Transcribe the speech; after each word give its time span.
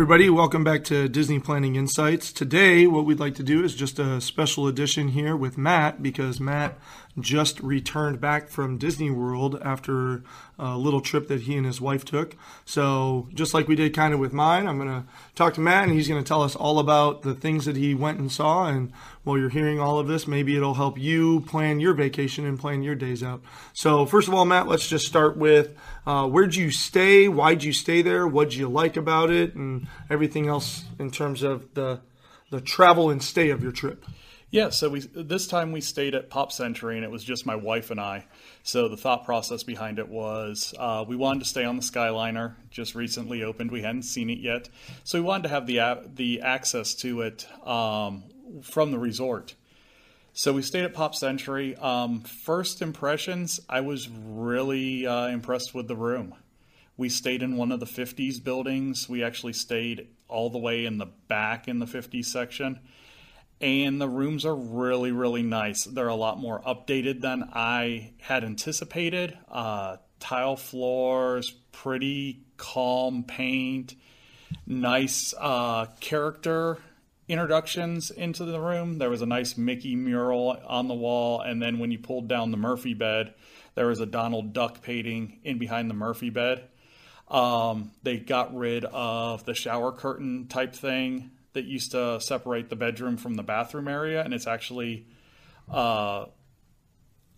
Everybody, 0.00 0.30
welcome 0.30 0.64
back 0.64 0.82
to 0.84 1.10
Disney 1.10 1.38
Planning 1.38 1.76
Insights. 1.76 2.32
Today, 2.32 2.86
what 2.86 3.04
we'd 3.04 3.20
like 3.20 3.34
to 3.34 3.42
do 3.42 3.62
is 3.62 3.74
just 3.74 3.98
a 3.98 4.18
special 4.18 4.66
edition 4.66 5.08
here 5.08 5.36
with 5.36 5.58
Matt 5.58 6.02
because 6.02 6.40
Matt 6.40 6.78
just 7.18 7.60
returned 7.60 8.18
back 8.18 8.48
from 8.48 8.78
Disney 8.78 9.10
World 9.10 9.60
after 9.62 10.22
a 10.58 10.78
little 10.78 11.02
trip 11.02 11.28
that 11.28 11.42
he 11.42 11.56
and 11.56 11.66
his 11.66 11.82
wife 11.82 12.04
took. 12.04 12.34
So, 12.64 13.28
just 13.34 13.52
like 13.52 13.68
we 13.68 13.76
did 13.76 13.94
kind 13.94 14.14
of 14.14 14.20
with 14.20 14.32
mine, 14.32 14.66
I'm 14.66 14.78
going 14.78 14.88
to 14.88 15.04
talk 15.34 15.52
to 15.54 15.60
Matt 15.60 15.84
and 15.84 15.92
he's 15.92 16.08
going 16.08 16.22
to 16.22 16.26
tell 16.26 16.42
us 16.42 16.56
all 16.56 16.78
about 16.78 17.20
the 17.20 17.34
things 17.34 17.66
that 17.66 17.76
he 17.76 17.94
went 17.94 18.18
and 18.18 18.32
saw. 18.32 18.66
And 18.66 18.92
while 19.24 19.36
you're 19.36 19.50
hearing 19.50 19.80
all 19.80 19.98
of 19.98 20.08
this, 20.08 20.26
maybe 20.26 20.56
it'll 20.56 20.74
help 20.74 20.98
you 20.98 21.40
plan 21.40 21.80
your 21.80 21.92
vacation 21.92 22.46
and 22.46 22.58
plan 22.58 22.82
your 22.82 22.94
days 22.94 23.22
out. 23.22 23.42
So, 23.74 24.06
first 24.06 24.28
of 24.28 24.34
all, 24.34 24.44
Matt, 24.46 24.66
let's 24.66 24.88
just 24.88 25.06
start 25.06 25.36
with 25.36 25.76
uh, 26.06 26.26
where'd 26.26 26.54
you 26.54 26.70
stay? 26.70 27.28
Why'd 27.28 27.64
you 27.64 27.72
stay 27.72 28.02
there? 28.02 28.26
What'd 28.26 28.54
you 28.54 28.68
like 28.68 28.96
about 28.96 29.30
it? 29.30 29.54
And 29.54 29.88
everything 30.08 30.48
else 30.48 30.84
in 30.98 31.10
terms 31.10 31.42
of 31.42 31.74
the 31.74 32.00
the 32.50 32.60
travel 32.60 33.10
and 33.10 33.22
stay 33.22 33.50
of 33.50 33.62
your 33.62 33.72
trip. 33.72 34.04
Yeah, 34.50 34.70
so 34.70 34.88
we 34.88 35.00
this 35.00 35.46
time 35.46 35.70
we 35.70 35.80
stayed 35.80 36.16
at 36.16 36.28
Pop 36.28 36.50
Century, 36.50 36.96
and 36.96 37.04
it 37.04 37.10
was 37.10 37.22
just 37.22 37.46
my 37.46 37.54
wife 37.54 37.92
and 37.92 38.00
I. 38.00 38.26
So 38.64 38.88
the 38.88 38.96
thought 38.96 39.24
process 39.24 39.62
behind 39.62 40.00
it 40.00 40.08
was 40.08 40.74
uh, 40.76 41.04
we 41.06 41.14
wanted 41.14 41.40
to 41.40 41.44
stay 41.44 41.64
on 41.64 41.76
the 41.76 41.82
Skyliner, 41.82 42.54
just 42.68 42.96
recently 42.96 43.44
opened. 43.44 43.70
We 43.70 43.82
hadn't 43.82 44.02
seen 44.02 44.28
it 44.28 44.38
yet, 44.38 44.68
so 45.04 45.18
we 45.18 45.24
wanted 45.24 45.44
to 45.44 45.48
have 45.50 45.66
the 45.66 46.10
the 46.16 46.40
access 46.40 46.94
to 46.96 47.20
it 47.20 47.46
um, 47.64 48.24
from 48.62 48.90
the 48.90 48.98
resort. 48.98 49.54
So 50.32 50.52
we 50.52 50.62
stayed 50.62 50.84
at 50.84 50.94
Pop 50.94 51.14
Century. 51.14 51.76
Um, 51.76 52.22
first 52.22 52.82
impressions, 52.82 53.60
I 53.68 53.82
was 53.82 54.08
really 54.08 55.06
uh, 55.06 55.28
impressed 55.28 55.74
with 55.74 55.86
the 55.86 55.96
room. 55.96 56.34
We 57.00 57.08
stayed 57.08 57.42
in 57.42 57.56
one 57.56 57.72
of 57.72 57.80
the 57.80 57.86
50s 57.86 58.44
buildings. 58.44 59.08
We 59.08 59.24
actually 59.24 59.54
stayed 59.54 60.08
all 60.28 60.50
the 60.50 60.58
way 60.58 60.84
in 60.84 60.98
the 60.98 61.06
back 61.06 61.66
in 61.66 61.78
the 61.78 61.86
50s 61.86 62.26
section. 62.26 62.78
And 63.58 63.98
the 63.98 64.06
rooms 64.06 64.44
are 64.44 64.54
really 64.54 65.10
really 65.10 65.42
nice. 65.42 65.84
They're 65.84 66.08
a 66.08 66.14
lot 66.14 66.38
more 66.38 66.60
updated 66.60 67.22
than 67.22 67.48
i 67.54 68.12
had 68.20 68.44
anticipated. 68.44 69.38
Uh, 69.50 69.96
tile 70.18 70.56
floors 70.56 71.50
pretty 71.72 72.42
calm 72.58 73.24
paint 73.24 73.94
nice 74.66 75.32
uh, 75.38 75.86
character 76.00 76.76
introductions 77.28 78.10
into 78.10 78.44
the 78.44 78.60
room. 78.60 78.98
There 78.98 79.08
was 79.08 79.22
a 79.22 79.26
nice 79.26 79.56
mickey 79.56 79.96
mural 79.96 80.60
on 80.66 80.88
the 80.88 80.94
wall. 80.94 81.40
And 81.40 81.62
then 81.62 81.78
when 81.78 81.90
you 81.92 81.98
pulled 81.98 82.28
down 82.28 82.50
the 82.50 82.58
murphy 82.58 82.92
bed 82.92 83.32
there 83.76 83.86
was 83.86 84.00
a 84.00 84.06
donald 84.06 84.52
duck 84.52 84.82
painting 84.82 85.38
in 85.44 85.56
behind 85.56 85.88
the 85.88 85.94
murphy 85.94 86.28
bed 86.28 86.68
um, 87.30 87.92
they 88.02 88.18
got 88.18 88.54
rid 88.56 88.84
of 88.84 89.44
the 89.44 89.54
shower 89.54 89.92
curtain 89.92 90.46
type 90.48 90.74
thing 90.74 91.30
that 91.52 91.64
used 91.64 91.92
to 91.92 92.20
separate 92.20 92.68
the 92.70 92.76
bedroom 92.76 93.16
from 93.16 93.34
the 93.34 93.42
bathroom 93.42 93.88
area, 93.88 94.22
and 94.22 94.34
it's 94.34 94.46
actually 94.46 95.06
uh, 95.70 96.26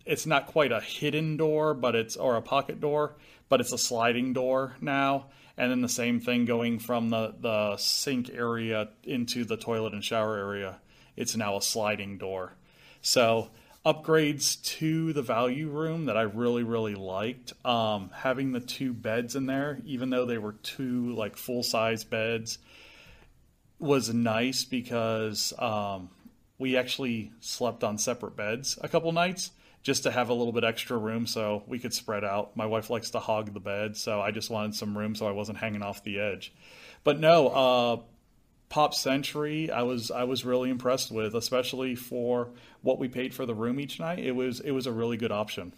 it's 0.05 0.25
not 0.25 0.47
quite 0.47 0.71
a 0.71 0.81
hidden 0.81 1.37
door, 1.37 1.73
but 1.73 1.95
it's 1.95 2.15
or 2.15 2.35
a 2.35 2.41
pocket 2.41 2.81
door, 2.81 3.15
but 3.49 3.61
it's 3.61 3.71
a 3.71 3.77
sliding 3.77 4.33
door 4.33 4.75
now. 4.81 5.27
And 5.55 5.69
then 5.69 5.81
the 5.81 5.89
same 5.89 6.19
thing 6.19 6.45
going 6.45 6.79
from 6.79 7.09
the, 7.09 7.35
the 7.39 7.77
sink 7.77 8.29
area 8.31 8.89
into 9.03 9.45
the 9.45 9.55
toilet 9.55 9.93
and 9.93 10.03
shower 10.03 10.35
area. 10.35 10.79
It's 11.15 11.35
now 11.35 11.57
a 11.57 11.61
sliding 11.61 12.17
door. 12.17 12.53
So 13.01 13.51
upgrades 13.85 14.63
to 14.63 15.11
the 15.11 15.21
value 15.21 15.69
room 15.69 16.05
that 16.05 16.15
I 16.15 16.21
really, 16.21 16.63
really 16.63 16.95
liked. 16.95 17.53
Um, 17.65 18.11
having 18.13 18.53
the 18.53 18.61
two 18.61 18.93
beds 18.93 19.35
in 19.35 19.45
there, 19.45 19.79
even 19.85 20.09
though 20.09 20.25
they 20.25 20.37
were 20.37 20.53
two 20.53 21.13
like 21.15 21.35
full 21.35 21.63
size 21.63 22.03
beds, 22.03 22.59
was 23.79 24.13
nice 24.13 24.63
because 24.63 25.53
um, 25.59 26.09
we 26.57 26.77
actually 26.77 27.31
slept 27.41 27.83
on 27.83 27.97
separate 27.97 28.37
beds 28.37 28.79
a 28.81 28.87
couple 28.87 29.11
nights 29.11 29.51
just 29.81 30.03
to 30.03 30.11
have 30.11 30.29
a 30.29 30.33
little 30.33 30.53
bit 30.53 30.63
extra 30.63 30.97
room 30.97 31.27
so 31.27 31.61
we 31.67 31.77
could 31.77 31.93
spread 31.93 32.23
out. 32.23 32.55
My 32.55 32.65
wife 32.65 32.89
likes 32.89 33.09
to 33.09 33.19
hog 33.19 33.53
the 33.53 33.59
bed, 33.59 33.97
so 33.97 34.21
I 34.21 34.31
just 34.31 34.49
wanted 34.49 34.75
some 34.75 34.97
room 34.97 35.13
so 35.13 35.27
I 35.27 35.31
wasn't 35.31 35.57
hanging 35.57 35.81
off 35.81 36.05
the 36.05 36.21
edge. 36.21 36.53
But 37.03 37.19
no, 37.19 37.47
uh, 37.49 37.97
Pop 38.73 38.95
Century, 38.95 39.69
I 39.69 39.83
was 39.83 40.09
I 40.09 40.23
was 40.23 40.43
really 40.43 40.71
impressed 40.71 41.11
with, 41.11 41.35
especially 41.35 41.93
for 41.93 42.49
what 42.81 42.97
we 42.97 43.07
paid 43.07 43.31
for 43.31 43.45
the 43.45 43.53
room 43.53 43.79
each 43.79 43.99
night. 43.99 44.17
It 44.17 44.31
was 44.31 44.61
it 44.61 44.71
was 44.71 44.87
a 44.87 44.91
really 44.91 45.15
good 45.15 45.31
option. 45.31 45.73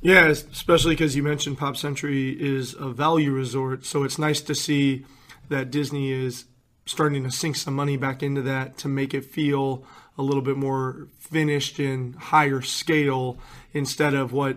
Yeah, 0.00 0.26
especially 0.26 0.96
because 0.96 1.14
you 1.14 1.22
mentioned 1.22 1.56
Pop 1.56 1.76
Century 1.76 2.30
is 2.30 2.74
a 2.74 2.88
value 2.88 3.30
resort, 3.30 3.86
so 3.86 4.02
it's 4.02 4.18
nice 4.18 4.40
to 4.40 4.56
see 4.56 5.06
that 5.50 5.70
Disney 5.70 6.10
is 6.10 6.46
starting 6.84 7.22
to 7.22 7.30
sink 7.30 7.54
some 7.54 7.74
money 7.74 7.96
back 7.96 8.24
into 8.24 8.42
that 8.42 8.76
to 8.78 8.88
make 8.88 9.14
it 9.14 9.24
feel 9.24 9.84
a 10.18 10.22
little 10.22 10.42
bit 10.42 10.56
more 10.56 11.06
finished 11.20 11.78
and 11.78 12.16
higher 12.16 12.60
scale 12.60 13.38
instead 13.72 14.14
of 14.14 14.32
what 14.32 14.56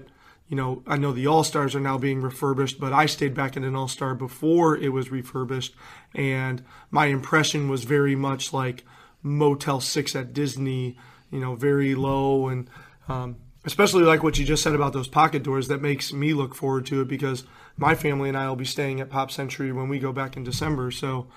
you 0.52 0.58
know 0.58 0.84
I 0.86 0.98
know 0.98 1.14
the 1.14 1.28
All 1.28 1.46
Stars 1.46 1.76
are 1.76 1.80
now 1.80 1.98
being 1.98 2.22
refurbished, 2.22 2.78
but 2.78 2.92
I 2.92 3.06
stayed 3.06 3.34
back 3.34 3.56
in 3.56 3.64
an 3.64 3.74
All 3.74 3.88
Star 3.88 4.14
before 4.14 4.76
it 4.76 4.90
was 4.90 5.10
refurbished, 5.10 5.74
and 6.14 6.62
my 6.92 7.06
impression 7.06 7.70
was 7.70 7.86
very 7.86 8.16
much 8.18 8.52
like 8.52 8.84
Motel 9.24 9.80
Six 9.80 10.14
at 10.14 10.34
Disney, 10.34 10.98
you 11.32 11.40
know, 11.40 11.56
very 11.56 11.96
low 11.96 12.50
and. 12.50 12.70
Um, 13.08 13.38
especially 13.64 14.04
like 14.04 14.24
what 14.24 14.40
you 14.40 14.46
just 14.46 14.64
said 14.64 14.74
about 14.74 14.92
those 14.92 15.08
pocket 15.08 15.44
doors 15.44 15.68
that 15.68 15.82
makes 15.82 16.12
me 16.12 16.34
look 16.34 16.56
forward 16.56 16.84
to 16.84 17.02
it 17.02 17.08
because 17.08 17.44
my 17.78 17.94
family 17.94 18.28
and 18.28 18.38
I 18.38 18.50
will 18.50 18.56
be 18.56 18.66
staying 18.66 19.00
at 19.00 19.10
Pop 19.12 19.30
Century 19.30 19.72
when 19.72 19.88
we 19.88 20.00
go 20.00 20.12
back 20.12 20.36
in 20.36 20.44
December. 20.44 20.90
So 20.90 21.28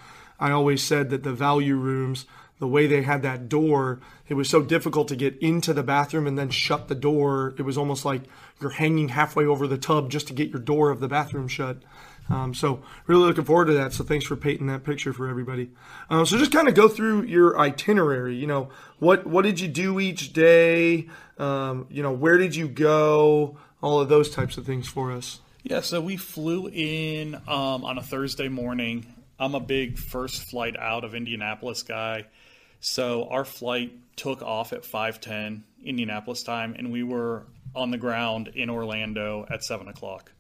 I 0.41 0.51
always 0.51 0.83
said 0.83 1.11
that 1.11 1.23
the 1.23 1.35
value 1.35 1.77
rooms, 1.77 2.25
the 2.59 2.69
way 2.69 2.87
they 2.87 3.03
had 3.03 3.23
that 3.23 3.49
door, 3.49 4.01
it 4.29 4.35
was 4.35 4.49
so 4.49 4.63
difficult 4.63 5.09
to 5.09 5.17
get 5.17 5.37
into 5.39 5.73
the 5.73 5.83
bathroom 5.83 6.27
and 6.27 6.39
then 6.39 6.51
shut 6.51 6.89
the 6.89 6.95
door. 6.95 7.55
It 7.59 7.63
was 7.63 7.77
almost 7.77 8.05
like 8.05 8.23
you're 8.61 8.71
hanging 8.71 9.09
halfway 9.09 9.45
over 9.45 9.67
the 9.67 9.79
tub 9.79 10.11
just 10.11 10.29
to 10.29 10.33
get 10.33 10.51
your 10.51 10.61
door 10.61 10.91
of 10.91 11.01
the 11.01 11.09
bathroom 11.09 11.49
shut. 11.49 11.79
Um, 12.31 12.55
so 12.55 12.83
really 13.07 13.27
looking 13.27 13.45
forward 13.45 13.67
to 13.67 13.75
that. 13.75 13.93
So 13.93 14.03
thanks 14.03 14.25
for 14.25 14.37
painting 14.37 14.69
that 14.69 14.85
picture 14.85 15.13
for 15.13 15.29
everybody. 15.29 15.71
Uh, 16.09 16.25
so 16.25 16.39
just 16.39 16.53
kind 16.53 16.69
of 16.69 16.75
go 16.75 16.89
through 16.89 17.25
your 17.25 17.59
itinerary. 17.59 18.37
You 18.37 18.47
know, 18.47 18.71
what 18.99 19.27
what 19.27 19.43
did 19.43 19.61
you 19.61 19.69
do 19.69 20.01
each 20.01 20.33
day? 20.33 21.09
Um, 21.37 21.87
you 21.91 22.03
know, 22.03 22.13
where 22.13 22.39
did 22.39 22.57
you 22.57 22.67
go? 22.67 23.59
All 23.83 24.01
of 24.01 24.09
those 24.09 24.31
types 24.31 24.57
of 24.57 24.65
things 24.65 24.89
for 24.89 25.13
us. 25.13 25.41
Yeah, 25.63 25.81
so 25.81 26.01
we 26.01 26.17
flew 26.17 26.69
in 26.69 27.35
um, 27.47 27.85
on 27.85 27.99
a 27.99 28.03
Thursday 28.03 28.49
morning 28.49 29.15
I'm 29.39 29.55
a 29.55 29.61
big 29.61 29.99
first 29.99 30.45
flight 30.45 30.77
out 30.79 31.05
of 31.05 31.15
Indianapolis 31.15 31.83
guy. 31.83 32.27
So 32.87 33.29
our 33.31 33.47
flight 33.47 33.93
took 34.15 34.43
off 34.43 34.75
at 34.75 34.85
5:10 34.85 35.65
Indianapolis 35.83 36.43
time, 36.43 36.75
and 36.77 36.93
we 36.93 37.03
were 37.03 37.47
on 37.75 37.91
the 37.91 37.97
ground 37.97 38.49
in 38.49 38.69
Orlando 38.69 39.47
at 39.49 39.65
seven 39.65 39.89
o'clock. 39.89 40.33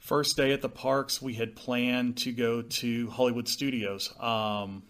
First 0.00 0.36
day 0.36 0.52
at 0.52 0.60
the 0.60 0.68
parks, 0.68 1.22
we 1.22 1.34
had 1.34 1.54
planned 1.54 2.16
to 2.18 2.32
go 2.32 2.62
to 2.62 3.10
Hollywood 3.10 3.46
Studios. 3.46 4.12
Um, 4.18 4.82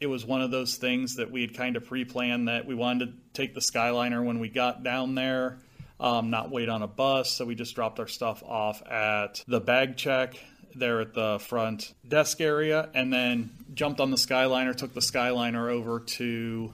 it 0.00 0.06
was 0.06 0.24
one 0.24 0.40
of 0.40 0.50
those 0.50 0.76
things 0.76 1.16
that 1.16 1.30
we 1.30 1.42
had 1.42 1.54
kind 1.54 1.76
of 1.76 1.84
pre-planned 1.84 2.48
that 2.48 2.64
we 2.64 2.74
wanted 2.74 3.06
to 3.06 3.12
take 3.34 3.52
the 3.52 3.60
Skyliner 3.60 4.24
when 4.24 4.38
we 4.38 4.48
got 4.48 4.82
down 4.82 5.14
there, 5.14 5.58
um, 6.00 6.30
not 6.30 6.50
wait 6.50 6.70
on 6.70 6.82
a 6.82 6.88
bus. 6.88 7.36
So 7.36 7.44
we 7.44 7.54
just 7.54 7.74
dropped 7.74 8.00
our 8.00 8.08
stuff 8.08 8.42
off 8.42 8.82
at 8.90 9.44
the 9.46 9.60
bag 9.60 9.98
check 9.98 10.38
there 10.74 11.00
at 11.00 11.14
the 11.14 11.38
front 11.38 11.94
desk 12.06 12.40
area 12.40 12.88
and 12.94 13.12
then 13.12 13.50
jumped 13.76 14.00
on 14.00 14.10
the 14.10 14.16
Skyliner, 14.16 14.74
took 14.74 14.94
the 14.94 15.00
Skyliner 15.00 15.70
over 15.70 16.00
to 16.00 16.72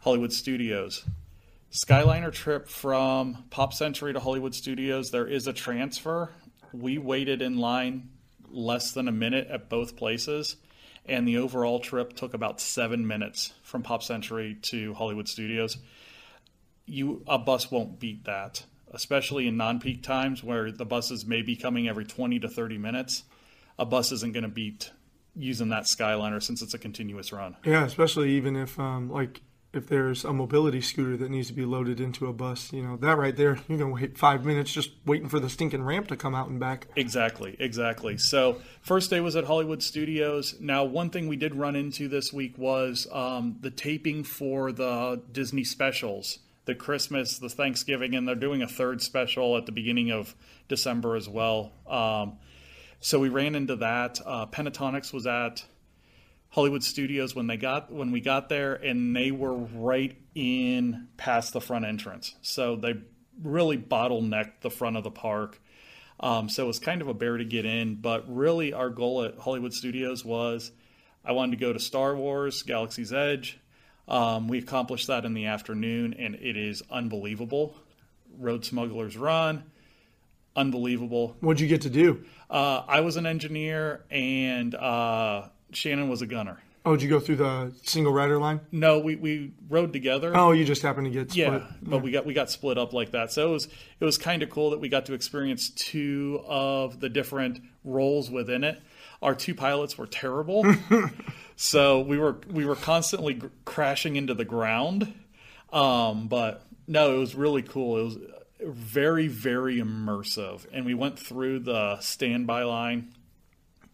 Hollywood 0.00 0.32
Studios. 0.32 1.04
Skyliner 1.70 2.32
trip 2.32 2.68
from 2.68 3.44
Pop 3.50 3.74
Century 3.74 4.14
to 4.14 4.20
Hollywood 4.20 4.54
Studios, 4.54 5.10
there 5.10 5.26
is 5.26 5.46
a 5.46 5.52
transfer. 5.52 6.30
We 6.72 6.96
waited 6.96 7.42
in 7.42 7.58
line 7.58 8.10
less 8.48 8.92
than 8.92 9.08
a 9.08 9.12
minute 9.12 9.48
at 9.48 9.68
both 9.68 9.96
places, 9.96 10.56
and 11.04 11.28
the 11.28 11.36
overall 11.36 11.80
trip 11.80 12.14
took 12.14 12.32
about 12.32 12.60
seven 12.60 13.06
minutes 13.06 13.52
from 13.62 13.82
Pop 13.82 14.02
Century 14.02 14.56
to 14.62 14.94
Hollywood 14.94 15.28
Studios. 15.28 15.76
You 16.86 17.22
a 17.26 17.38
bus 17.38 17.70
won't 17.70 17.98
beat 17.98 18.24
that, 18.24 18.64
especially 18.92 19.48
in 19.48 19.56
non-peak 19.56 20.02
times 20.02 20.42
where 20.42 20.70
the 20.70 20.86
buses 20.86 21.26
may 21.26 21.42
be 21.42 21.56
coming 21.56 21.88
every 21.88 22.04
20 22.04 22.38
to 22.40 22.48
30 22.48 22.78
minutes 22.78 23.24
a 23.78 23.84
bus 23.84 24.12
isn't 24.12 24.32
going 24.32 24.42
to 24.42 24.48
beat 24.48 24.90
using 25.36 25.68
that 25.70 25.84
Skyliner 25.84 26.42
since 26.42 26.62
it's 26.62 26.74
a 26.74 26.78
continuous 26.78 27.32
run. 27.32 27.56
Yeah, 27.64 27.84
especially 27.84 28.32
even 28.32 28.56
if 28.56 28.78
um, 28.78 29.10
like 29.10 29.42
if 29.76 29.86
there's 29.88 30.24
a 30.24 30.32
mobility 30.32 30.80
scooter 30.80 31.16
that 31.18 31.30
needs 31.30 31.48
to 31.48 31.52
be 31.52 31.64
loaded 31.64 32.00
into 32.00 32.26
a 32.26 32.32
bus, 32.32 32.72
you 32.72 32.82
know, 32.82 32.96
that 32.96 33.18
right 33.18 33.36
there, 33.36 33.58
you're 33.68 33.78
going 33.78 33.94
to 33.94 34.02
wait 34.02 34.18
five 34.18 34.44
minutes 34.44 34.72
just 34.72 34.90
waiting 35.04 35.28
for 35.28 35.38
the 35.38 35.50
stinking 35.50 35.82
ramp 35.82 36.08
to 36.08 36.16
come 36.16 36.34
out 36.34 36.48
and 36.48 36.58
back. 36.58 36.88
Exactly, 36.96 37.56
exactly. 37.58 38.16
So, 38.16 38.60
first 38.80 39.10
day 39.10 39.20
was 39.20 39.36
at 39.36 39.44
Hollywood 39.44 39.82
Studios. 39.82 40.56
Now, 40.58 40.84
one 40.84 41.10
thing 41.10 41.28
we 41.28 41.36
did 41.36 41.54
run 41.54 41.76
into 41.76 42.08
this 42.08 42.32
week 42.32 42.56
was 42.56 43.06
um, 43.12 43.56
the 43.60 43.70
taping 43.70 44.24
for 44.24 44.72
the 44.72 45.22
Disney 45.30 45.64
specials, 45.64 46.38
the 46.64 46.74
Christmas, 46.74 47.38
the 47.38 47.50
Thanksgiving, 47.50 48.14
and 48.14 48.26
they're 48.26 48.34
doing 48.34 48.62
a 48.62 48.68
third 48.68 49.02
special 49.02 49.56
at 49.56 49.66
the 49.66 49.72
beginning 49.72 50.10
of 50.10 50.34
December 50.68 51.16
as 51.16 51.28
well. 51.28 51.72
Um, 51.86 52.38
so 53.00 53.20
we 53.20 53.28
ran 53.28 53.54
into 53.54 53.76
that. 53.76 54.20
Uh, 54.24 54.46
Pentatonix 54.46 55.12
was 55.12 55.26
at 55.26 55.64
Hollywood 56.50 56.82
Studios 56.82 57.34
when 57.34 57.46
they 57.46 57.56
got 57.56 57.92
when 57.92 58.12
we 58.12 58.20
got 58.20 58.48
there, 58.48 58.74
and 58.74 59.14
they 59.14 59.30
were 59.30 59.54
right 59.54 60.16
in 60.34 61.08
past 61.16 61.52
the 61.52 61.60
front 61.60 61.84
entrance. 61.84 62.34
So 62.42 62.76
they 62.76 62.94
really 63.42 63.76
bottlenecked 63.78 64.60
the 64.62 64.70
front 64.70 64.96
of 64.96 65.04
the 65.04 65.10
park. 65.10 65.60
Um, 66.18 66.48
so 66.48 66.64
it 66.64 66.66
was 66.66 66.78
kind 66.78 67.02
of 67.02 67.08
a 67.08 67.14
bear 67.14 67.36
to 67.36 67.44
get 67.44 67.66
in. 67.66 67.96
But 67.96 68.34
really, 68.34 68.72
our 68.72 68.88
goal 68.88 69.24
at 69.24 69.38
Hollywood 69.38 69.74
Studios 69.74 70.24
was 70.24 70.72
I 71.24 71.32
wanted 71.32 71.58
to 71.58 71.64
go 71.64 71.72
to 71.72 71.80
Star 71.80 72.16
Wars, 72.16 72.62
Galaxy's 72.62 73.12
Edge. 73.12 73.58
Um, 74.08 74.48
we 74.48 74.58
accomplished 74.58 75.08
that 75.08 75.24
in 75.24 75.34
the 75.34 75.46
afternoon, 75.46 76.14
and 76.14 76.36
it 76.36 76.56
is 76.56 76.82
unbelievable. 76.90 77.76
Rode 78.38 78.64
Smugglers 78.64 79.16
Run, 79.16 79.64
unbelievable. 80.56 81.36
What'd 81.40 81.60
you 81.60 81.68
get 81.68 81.82
to 81.82 81.90
do? 81.90 82.24
Uh, 82.50 82.82
I 82.88 83.00
was 83.00 83.16
an 83.16 83.26
engineer, 83.26 84.04
and 84.10 84.74
uh, 84.74 85.48
Shannon 85.72 86.08
was 86.08 86.22
a 86.22 86.26
gunner. 86.26 86.58
Oh, 86.84 86.92
did 86.92 87.02
you 87.02 87.08
go 87.08 87.18
through 87.18 87.36
the 87.36 87.74
single 87.82 88.12
rider 88.12 88.38
line? 88.38 88.60
No, 88.70 89.00
we, 89.00 89.16
we 89.16 89.50
rode 89.68 89.92
together. 89.92 90.36
Oh, 90.36 90.52
you 90.52 90.64
just 90.64 90.82
happened 90.82 91.06
to 91.06 91.10
get 91.10 91.32
split. 91.32 91.48
Yeah, 91.48 91.66
but 91.82 92.00
we 92.00 92.12
got 92.12 92.24
we 92.24 92.32
got 92.32 92.48
split 92.48 92.78
up 92.78 92.92
like 92.92 93.10
that. 93.10 93.32
So 93.32 93.48
it 93.48 93.50
was 93.50 93.68
it 93.98 94.04
was 94.04 94.16
kind 94.18 94.40
of 94.44 94.50
cool 94.50 94.70
that 94.70 94.78
we 94.78 94.88
got 94.88 95.06
to 95.06 95.12
experience 95.14 95.70
two 95.70 96.40
of 96.46 97.00
the 97.00 97.08
different 97.08 97.60
roles 97.82 98.30
within 98.30 98.62
it. 98.62 98.80
Our 99.20 99.34
two 99.34 99.52
pilots 99.52 99.98
were 99.98 100.06
terrible, 100.06 100.64
so 101.56 102.02
we 102.02 102.18
were 102.18 102.36
we 102.48 102.64
were 102.64 102.76
constantly 102.76 103.34
g- 103.34 103.48
crashing 103.64 104.14
into 104.14 104.34
the 104.34 104.44
ground. 104.44 105.12
Um, 105.72 106.28
but 106.28 106.62
no, 106.86 107.16
it 107.16 107.18
was 107.18 107.34
really 107.34 107.62
cool. 107.62 107.98
It 107.98 108.04
was 108.04 108.16
very 108.60 109.28
very 109.28 109.76
immersive, 109.76 110.66
and 110.72 110.84
we 110.86 110.94
went 110.94 111.18
through 111.18 111.60
the 111.60 111.98
standby 112.00 112.62
line, 112.64 113.14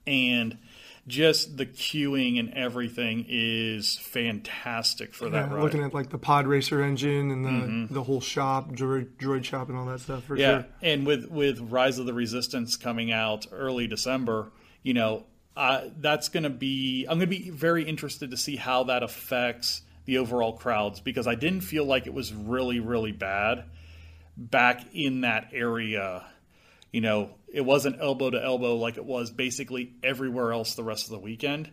and 0.06 0.58
just 1.08 1.56
the 1.56 1.66
queuing 1.66 2.38
and 2.38 2.54
everything 2.54 3.26
is 3.28 3.98
fantastic 3.98 5.12
for 5.14 5.28
that 5.30 5.48
Yeah, 5.48 5.54
ride. 5.54 5.62
looking 5.62 5.82
at 5.82 5.92
like 5.92 6.10
the 6.10 6.18
pod 6.18 6.46
racer 6.46 6.80
engine 6.82 7.30
and 7.32 7.88
the 7.88 7.94
the 7.94 8.02
whole 8.04 8.20
shop, 8.20 8.70
droid, 8.72 9.08
droid 9.16 9.42
shop, 9.44 9.68
and 9.68 9.76
all 9.76 9.86
that 9.86 10.00
stuff 10.00 10.24
for 10.24 10.36
Yeah, 10.36 10.62
sure. 10.62 10.66
and 10.80 11.04
with 11.06 11.26
with 11.28 11.58
Rise 11.60 11.98
of 11.98 12.06
the 12.06 12.14
Resistance 12.14 12.76
coming 12.76 13.10
out 13.10 13.46
early 13.50 13.88
December, 13.88 14.52
you 14.84 14.94
know, 14.94 15.24
uh, 15.56 15.88
that's 15.98 16.28
going 16.28 16.44
to 16.44 16.50
be. 16.50 17.04
I'm 17.06 17.18
going 17.18 17.28
to 17.30 17.36
be 17.38 17.50
very 17.50 17.82
interested 17.84 18.30
to 18.30 18.36
see 18.36 18.54
how 18.56 18.84
that 18.84 19.02
affects 19.02 19.82
the 20.04 20.18
overall 20.18 20.52
crowds 20.52 21.00
because 21.00 21.26
I 21.26 21.34
didn't 21.34 21.60
feel 21.62 21.84
like 21.84 22.06
it 22.06 22.14
was 22.14 22.32
really 22.32 22.78
really 22.80 23.12
bad 23.12 23.64
back 24.36 24.84
in 24.94 25.22
that 25.22 25.48
area. 25.52 26.24
You 26.90 27.00
know, 27.00 27.30
it 27.52 27.62
wasn't 27.62 28.00
elbow 28.00 28.30
to 28.30 28.42
elbow 28.42 28.76
like 28.76 28.96
it 28.96 29.04
was 29.04 29.30
basically 29.30 29.92
everywhere 30.02 30.52
else 30.52 30.74
the 30.74 30.84
rest 30.84 31.06
of 31.06 31.12
the 31.12 31.18
weekend. 31.18 31.70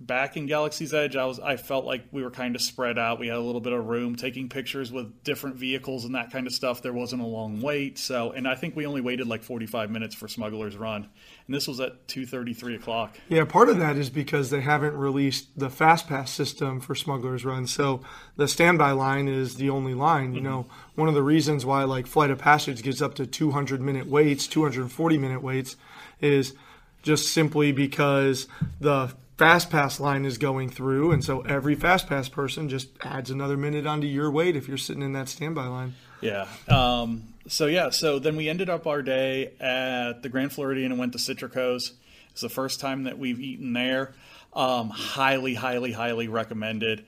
Back 0.00 0.38
in 0.38 0.46
Galaxy's 0.46 0.94
Edge, 0.94 1.14
I 1.14 1.26
was 1.26 1.38
I 1.38 1.56
felt 1.56 1.84
like 1.84 2.04
we 2.10 2.22
were 2.22 2.30
kind 2.30 2.56
of 2.56 2.62
spread 2.62 2.98
out. 2.98 3.18
We 3.18 3.28
had 3.28 3.36
a 3.36 3.40
little 3.40 3.60
bit 3.60 3.74
of 3.74 3.86
room, 3.86 4.16
taking 4.16 4.48
pictures 4.48 4.90
with 4.90 5.22
different 5.24 5.56
vehicles 5.56 6.06
and 6.06 6.14
that 6.14 6.32
kind 6.32 6.46
of 6.46 6.54
stuff. 6.54 6.80
There 6.80 6.94
wasn't 6.94 7.20
a 7.20 7.26
long 7.26 7.60
wait, 7.60 7.98
so 7.98 8.32
and 8.32 8.48
I 8.48 8.54
think 8.54 8.74
we 8.74 8.86
only 8.86 9.02
waited 9.02 9.26
like 9.26 9.42
45 9.42 9.90
minutes 9.90 10.14
for 10.14 10.26
Smuggler's 10.26 10.76
Run, 10.76 11.06
and 11.46 11.54
this 11.54 11.68
was 11.68 11.80
at 11.80 12.08
2:33 12.08 12.76
o'clock. 12.76 13.18
Yeah, 13.28 13.44
part 13.44 13.68
of 13.68 13.78
that 13.78 13.96
is 13.96 14.08
because 14.08 14.48
they 14.48 14.62
haven't 14.62 14.96
released 14.96 15.48
the 15.58 15.68
fast 15.68 16.08
pass 16.08 16.30
system 16.30 16.80
for 16.80 16.94
Smuggler's 16.94 17.44
Run. 17.44 17.66
So 17.66 18.00
the 18.36 18.48
standby 18.48 18.92
line 18.92 19.28
is 19.28 19.56
the 19.56 19.68
only 19.68 19.92
line. 19.92 20.32
You 20.32 20.40
mm-hmm. 20.40 20.48
know, 20.48 20.66
one 20.94 21.08
of 21.08 21.14
the 21.14 21.22
reasons 21.22 21.66
why 21.66 21.84
like 21.84 22.06
Flight 22.06 22.30
of 22.30 22.38
Passage 22.38 22.82
gets 22.82 23.02
up 23.02 23.14
to 23.16 23.26
200 23.26 23.82
minute 23.82 24.06
waits, 24.06 24.46
240 24.46 25.18
minute 25.18 25.42
waits, 25.42 25.76
is 26.22 26.54
just 27.02 27.32
simply 27.32 27.72
because 27.72 28.46
the 28.80 29.14
fast 29.40 29.70
pass 29.70 29.98
line 29.98 30.26
is 30.26 30.36
going 30.36 30.68
through, 30.68 31.12
and 31.12 31.24
so 31.24 31.40
every 31.40 31.74
fast 31.74 32.06
pass 32.06 32.28
person 32.28 32.68
just 32.68 32.90
adds 33.02 33.30
another 33.30 33.56
minute 33.56 33.86
onto 33.86 34.06
your 34.06 34.30
wait 34.30 34.54
if 34.54 34.68
you're 34.68 34.76
sitting 34.76 35.02
in 35.02 35.14
that 35.14 35.30
standby 35.30 35.66
line. 35.66 35.94
Yeah. 36.20 36.46
Um, 36.68 37.32
so 37.48 37.64
yeah. 37.64 37.88
So 37.88 38.18
then 38.18 38.36
we 38.36 38.50
ended 38.50 38.68
up 38.68 38.86
our 38.86 39.00
day 39.00 39.52
at 39.58 40.22
the 40.22 40.28
Grand 40.28 40.52
Floridian 40.52 40.92
and 40.92 41.00
went 41.00 41.14
to 41.14 41.18
Citricos. 41.18 41.92
It's 42.32 42.42
the 42.42 42.50
first 42.50 42.80
time 42.80 43.04
that 43.04 43.18
we've 43.18 43.40
eaten 43.40 43.72
there. 43.72 44.12
Um, 44.52 44.90
highly, 44.90 45.54
highly, 45.54 45.92
highly 45.92 46.28
recommended. 46.28 47.06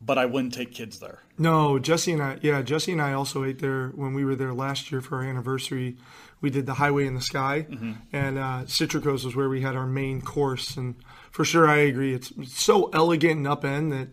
But 0.00 0.16
I 0.16 0.26
wouldn't 0.26 0.54
take 0.54 0.72
kids 0.72 1.00
there. 1.00 1.24
No, 1.38 1.80
Jesse 1.80 2.12
and 2.12 2.22
I, 2.22 2.38
yeah, 2.40 2.62
Jesse 2.62 2.92
and 2.92 3.02
I 3.02 3.14
also 3.14 3.42
ate 3.42 3.58
there 3.58 3.88
when 3.96 4.14
we 4.14 4.24
were 4.24 4.36
there 4.36 4.54
last 4.54 4.92
year 4.92 5.00
for 5.00 5.16
our 5.16 5.24
anniversary. 5.24 5.96
We 6.40 6.50
did 6.50 6.66
the 6.66 6.74
Highway 6.74 7.08
in 7.08 7.16
the 7.16 7.20
Sky, 7.20 7.66
and 8.12 8.38
uh, 8.38 8.62
Citricos 8.66 9.24
was 9.24 9.34
where 9.34 9.48
we 9.48 9.62
had 9.62 9.74
our 9.74 9.88
main 9.88 10.22
course. 10.22 10.76
And 10.76 10.94
for 11.38 11.44
sure, 11.44 11.68
I 11.68 11.76
agree. 11.76 12.14
It's, 12.14 12.32
so 12.52 12.90
elegant 12.92 13.36
and 13.36 13.46
upend 13.46 13.90
that 13.90 14.08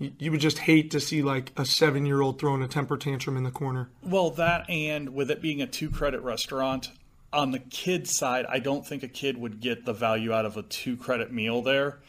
you, 0.00 0.10
you 0.18 0.30
would 0.32 0.40
just 0.40 0.58
hate 0.58 0.90
to 0.90 0.98
see 0.98 1.22
like 1.22 1.52
a 1.56 1.64
seven 1.64 2.04
year 2.04 2.20
old 2.20 2.40
throwing 2.40 2.60
a 2.60 2.66
temper 2.66 2.96
tantrum 2.96 3.36
in 3.36 3.44
the 3.44 3.52
corner. 3.52 3.88
Well, 4.02 4.30
that 4.30 4.68
and 4.68 5.14
with 5.14 5.30
it 5.30 5.40
being 5.40 5.62
a 5.62 5.68
two 5.68 5.88
credit 5.88 6.22
restaurant, 6.22 6.90
on 7.32 7.52
the 7.52 7.60
kid 7.60 8.08
side, 8.08 8.46
I 8.48 8.58
don't 8.58 8.84
think 8.84 9.04
a 9.04 9.08
kid 9.08 9.38
would 9.38 9.60
get 9.60 9.84
the 9.84 9.92
value 9.92 10.32
out 10.32 10.44
of 10.44 10.56
a 10.56 10.64
two 10.64 10.96
credit 10.96 11.32
meal 11.32 11.62
there 11.62 12.00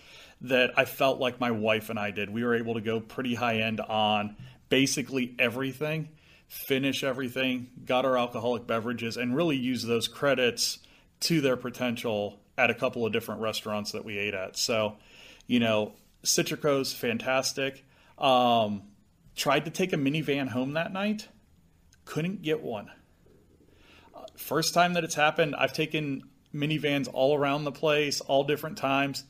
that 0.41 0.71
I 0.75 0.85
felt 0.85 1.19
like 1.19 1.39
my 1.39 1.51
wife 1.51 1.91
and 1.91 1.99
I 1.99 2.09
did. 2.09 2.31
We 2.31 2.43
were 2.43 2.55
able 2.55 2.73
to 2.73 2.81
go 2.81 2.99
pretty 2.99 3.35
high 3.35 3.57
end 3.57 3.79
on 3.79 4.37
basically 4.69 5.35
everything, 5.37 6.09
finish 6.47 7.03
everything, 7.03 7.69
got 7.85 8.05
our 8.05 8.17
alcoholic 8.17 8.65
beverages, 8.65 9.17
and 9.17 9.35
really 9.35 9.55
use 9.55 9.83
those 9.83 10.07
credits 10.07 10.79
to 11.19 11.41
their 11.41 11.57
potential 11.57 12.39
at 12.57 12.69
a 12.69 12.73
couple 12.73 13.05
of 13.05 13.13
different 13.13 13.41
restaurants 13.41 13.91
that 13.91 14.03
we 14.03 14.17
ate 14.17 14.33
at. 14.33 14.57
So, 14.57 14.97
you 15.45 15.59
know, 15.59 15.93
Citricos 16.23 16.93
fantastic. 16.93 17.85
Um, 18.17 18.83
tried 19.35 19.65
to 19.65 19.71
take 19.71 19.93
a 19.93 19.97
Minnie 19.97 20.21
Van 20.21 20.47
home 20.47 20.73
that 20.73 20.91
night, 20.91 21.27
couldn't 22.05 22.41
get 22.41 22.61
one. 22.61 22.89
Uh, 24.15 24.21
First 24.35 24.73
time 24.73 24.93
that 24.93 25.03
it's 25.03 25.15
happened, 25.15 25.55
I've 25.55 25.73
taken 25.73 26.23
Minnie 26.51 26.79
Vans 26.79 27.07
all 27.07 27.37
around 27.37 27.63
the 27.63 27.71
place, 27.71 28.21
all 28.21 28.43
different 28.43 28.77
times. 28.77 29.23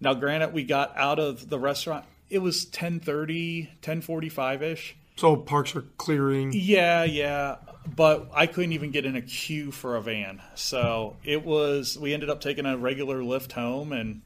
Now, 0.00 0.14
granted, 0.14 0.52
we 0.52 0.64
got 0.64 0.92
out 0.96 1.18
of 1.18 1.48
the 1.48 1.58
restaurant. 1.58 2.04
It 2.28 2.40
was 2.40 2.66
10:30, 2.66 3.68
10:45ish. 3.80 4.94
So 5.16 5.36
parks 5.36 5.74
are 5.74 5.82
clearing. 5.96 6.52
Yeah, 6.54 7.04
yeah, 7.04 7.56
but 7.94 8.28
I 8.34 8.46
couldn't 8.46 8.72
even 8.72 8.90
get 8.90 9.06
in 9.06 9.16
a 9.16 9.22
queue 9.22 9.70
for 9.70 9.96
a 9.96 10.02
van. 10.02 10.42
So 10.54 11.16
it 11.24 11.44
was. 11.44 11.98
We 11.98 12.12
ended 12.12 12.30
up 12.30 12.40
taking 12.40 12.66
a 12.66 12.76
regular 12.76 13.20
Lyft 13.20 13.52
home 13.52 13.92
and 13.92 14.22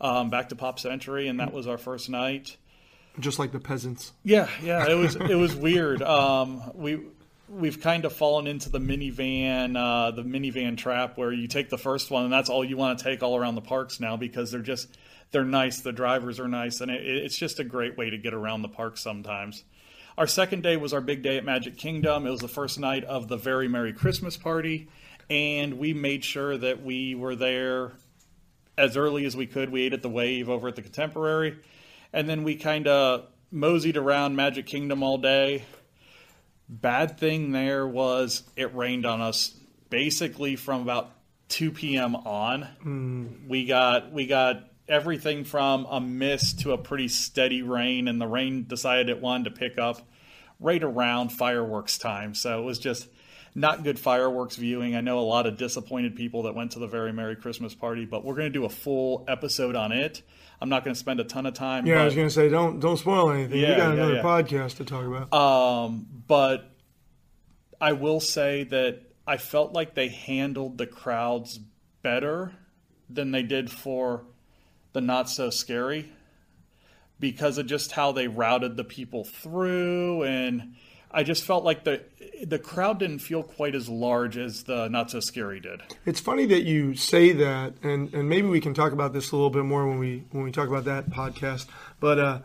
um, 0.00 0.30
back 0.30 0.50
to 0.50 0.56
Pop 0.56 0.78
Century, 0.78 1.28
and 1.28 1.40
that 1.40 1.52
was 1.52 1.66
our 1.66 1.78
first 1.78 2.08
night. 2.10 2.56
Just 3.18 3.38
like 3.38 3.52
the 3.52 3.58
peasants. 3.58 4.12
Yeah, 4.22 4.48
yeah, 4.62 4.88
it 4.88 4.94
was 4.94 5.16
it 5.16 5.34
was 5.34 5.56
weird. 5.56 6.02
Um, 6.02 6.62
we 6.74 7.00
we've 7.48 7.80
kind 7.80 8.04
of 8.04 8.12
fallen 8.12 8.46
into 8.46 8.68
the 8.68 8.78
Minnie 8.78 9.10
Van 9.10 9.74
uh, 9.76 10.10
the 10.10 10.22
Minnie 10.22 10.50
Van 10.50 10.76
trap 10.76 11.16
where 11.16 11.32
you 11.32 11.48
take 11.48 11.70
the 11.70 11.78
first 11.78 12.10
one 12.10 12.24
and 12.24 12.32
that's 12.32 12.50
all 12.50 12.62
you 12.62 12.76
want 12.76 12.98
to 12.98 13.04
take 13.04 13.22
all 13.22 13.34
around 13.34 13.54
the 13.54 13.62
parks 13.62 13.98
now 13.98 14.18
because 14.18 14.50
they're 14.50 14.60
just 14.60 14.88
they're 15.30 15.44
nice. 15.44 15.80
The 15.80 15.92
drivers 15.92 16.40
are 16.40 16.48
nice, 16.48 16.80
and 16.80 16.90
it, 16.90 17.04
it's 17.04 17.36
just 17.36 17.58
a 17.58 17.64
great 17.64 17.96
way 17.96 18.10
to 18.10 18.18
get 18.18 18.34
around 18.34 18.62
the 18.62 18.68
park 18.68 18.96
sometimes. 18.96 19.64
Our 20.18 20.26
second 20.26 20.64
day 20.64 20.76
was 20.76 20.92
our 20.92 21.00
big 21.00 21.22
day 21.22 21.36
at 21.36 21.44
Magic 21.44 21.76
Kingdom. 21.76 22.26
It 22.26 22.30
was 22.30 22.40
the 22.40 22.48
first 22.48 22.80
night 22.80 23.04
of 23.04 23.28
the 23.28 23.36
Very 23.36 23.68
Merry 23.68 23.92
Christmas 23.92 24.36
party, 24.36 24.88
and 25.30 25.78
we 25.78 25.94
made 25.94 26.24
sure 26.24 26.58
that 26.58 26.82
we 26.82 27.14
were 27.14 27.36
there 27.36 27.92
as 28.76 28.96
early 28.96 29.26
as 29.26 29.36
we 29.36 29.46
could. 29.46 29.70
We 29.70 29.82
ate 29.82 29.92
at 29.92 30.02
the 30.02 30.08
Wave 30.08 30.48
over 30.50 30.66
at 30.66 30.74
the 30.74 30.82
Contemporary, 30.82 31.60
and 32.12 32.28
then 32.28 32.42
we 32.42 32.56
kind 32.56 32.88
of 32.88 33.28
moseyed 33.52 33.96
around 33.96 34.34
Magic 34.34 34.66
Kingdom 34.66 35.04
all 35.04 35.18
day. 35.18 35.62
Bad 36.68 37.16
thing 37.20 37.52
there 37.52 37.86
was 37.86 38.42
it 38.56 38.74
rained 38.74 39.06
on 39.06 39.20
us 39.20 39.54
basically 39.88 40.56
from 40.56 40.82
about 40.82 41.12
2 41.50 41.70
p.m. 41.70 42.16
on. 42.16 42.66
Mm. 42.84 43.48
We 43.48 43.66
got 43.66 44.10
we 44.10 44.26
got 44.26 44.67
everything 44.88 45.44
from 45.44 45.86
a 45.90 46.00
mist 46.00 46.60
to 46.60 46.72
a 46.72 46.78
pretty 46.78 47.08
steady 47.08 47.62
rain, 47.62 48.08
and 48.08 48.20
the 48.20 48.26
rain 48.26 48.64
decided 48.66 49.08
it 49.08 49.20
wanted 49.20 49.44
to 49.44 49.50
pick 49.50 49.78
up 49.78 50.00
right 50.60 50.82
around 50.82 51.30
fireworks 51.30 51.98
time. 51.98 52.34
So 52.34 52.60
it 52.60 52.64
was 52.64 52.78
just 52.78 53.08
not 53.54 53.82
good 53.84 53.98
fireworks 53.98 54.56
viewing. 54.56 54.94
I 54.94 55.00
know 55.00 55.18
a 55.18 55.20
lot 55.20 55.46
of 55.46 55.56
disappointed 55.56 56.16
people 56.16 56.44
that 56.44 56.54
went 56.54 56.72
to 56.72 56.78
the 56.78 56.86
very 56.86 57.12
Merry 57.12 57.36
Christmas 57.36 57.74
party, 57.74 58.04
but 58.04 58.24
we're 58.24 58.34
going 58.34 58.52
to 58.52 58.58
do 58.58 58.64
a 58.64 58.70
full 58.70 59.24
episode 59.28 59.76
on 59.76 59.92
it. 59.92 60.22
I'm 60.60 60.68
not 60.68 60.84
going 60.84 60.94
to 60.94 60.98
spend 60.98 61.20
a 61.20 61.24
ton 61.24 61.46
of 61.46 61.54
time. 61.54 61.86
Yeah, 61.86 62.02
I 62.02 62.04
was 62.04 62.16
gonna 62.16 62.30
say 62.30 62.48
don't 62.48 62.80
don't 62.80 62.96
spoil 62.96 63.30
anything. 63.30 63.60
Yeah, 63.60 63.70
we 63.70 63.76
got 63.76 63.86
yeah, 63.88 63.92
another 63.92 64.14
yeah. 64.14 64.22
podcast 64.22 64.78
to 64.78 64.84
talk 64.84 65.04
about. 65.04 65.32
Um, 65.32 66.06
but 66.26 66.68
I 67.80 67.92
will 67.92 68.18
say 68.18 68.64
that 68.64 69.02
I 69.24 69.36
felt 69.36 69.72
like 69.72 69.94
they 69.94 70.08
handled 70.08 70.78
the 70.78 70.86
crowds 70.86 71.60
better 72.02 72.52
than 73.08 73.30
they 73.30 73.42
did 73.42 73.70
for 73.70 74.24
the 74.98 75.02
not 75.02 75.30
so 75.30 75.48
scary 75.48 76.10
because 77.20 77.56
of 77.56 77.66
just 77.66 77.92
how 77.92 78.10
they 78.10 78.26
routed 78.26 78.76
the 78.76 78.82
people 78.82 79.22
through 79.22 80.24
and 80.24 80.74
I 81.10 81.22
just 81.22 81.44
felt 81.44 81.62
like 81.62 81.84
the 81.84 82.02
the 82.44 82.58
crowd 82.58 82.98
didn't 82.98 83.20
feel 83.20 83.44
quite 83.44 83.76
as 83.76 83.88
large 83.88 84.36
as 84.36 84.64
the 84.64 84.88
Not 84.88 85.10
So 85.10 85.20
Scary 85.20 85.58
did. 85.58 85.82
It's 86.04 86.20
funny 86.20 86.46
that 86.46 86.62
you 86.64 86.94
say 86.94 87.32
that, 87.32 87.74
and, 87.82 88.12
and 88.12 88.28
maybe 88.28 88.46
we 88.46 88.60
can 88.60 88.74
talk 88.74 88.92
about 88.92 89.12
this 89.12 89.32
a 89.32 89.36
little 89.36 89.50
bit 89.50 89.64
more 89.64 89.88
when 89.88 89.98
we 89.98 90.24
when 90.32 90.44
we 90.44 90.52
talk 90.52 90.68
about 90.68 90.84
that 90.84 91.10
podcast. 91.10 91.66
But 91.98 92.18
uh, 92.18 92.40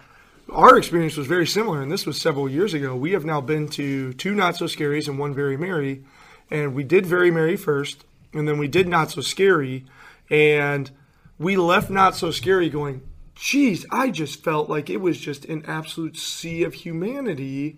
our 0.50 0.77
experience 0.77 1.17
was 1.17 1.27
very 1.27 1.45
similar, 1.45 1.81
and 1.81 1.91
this 1.91 2.05
was 2.05 2.22
several 2.22 2.48
years 2.48 2.74
ago. 2.74 2.95
We 2.95 3.12
have 3.12 3.25
now 3.25 3.41
been 3.41 3.67
to 3.69 4.13
two 4.13 4.33
Not 4.33 4.55
So 4.55 4.65
Scaries 4.65 5.07
and 5.07 5.19
one 5.19 5.33
Very 5.33 5.57
Merry, 5.57 6.05
and 6.50 6.74
we 6.74 6.83
did 6.83 7.05
Very 7.05 7.31
Merry 7.31 7.57
first, 7.57 8.05
and 8.31 8.48
then 8.48 8.57
we 8.57 8.69
did 8.69 8.88
Not 8.88 9.12
So 9.12 9.22
Scary, 9.22 9.86
and 10.29 10.89
we 11.43 11.55
left 11.55 11.89
Not 11.89 12.15
So 12.15 12.31
Scary 12.31 12.69
going, 12.69 13.01
geez, 13.35 13.85
I 13.91 14.09
just 14.09 14.43
felt 14.43 14.69
like 14.69 14.89
it 14.89 15.01
was 15.01 15.19
just 15.19 15.45
an 15.45 15.63
absolute 15.67 16.17
sea 16.17 16.63
of 16.63 16.73
humanity 16.73 17.77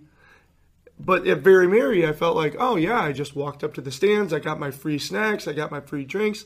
but 0.99 1.27
at 1.27 1.39
Very 1.39 1.67
Merry, 1.67 2.07
I 2.07 2.13
felt 2.13 2.35
like, 2.35 2.55
oh 2.57 2.75
yeah, 2.75 3.01
I 3.01 3.11
just 3.11 3.35
walked 3.35 3.63
up 3.63 3.73
to 3.75 3.81
the 3.81 3.91
stands, 3.91 4.31
I 4.33 4.39
got 4.39 4.59
my 4.59 4.71
free 4.71 4.97
snacks, 4.97 5.47
I 5.47 5.53
got 5.53 5.71
my 5.71 5.81
free 5.81 6.05
drinks, 6.05 6.45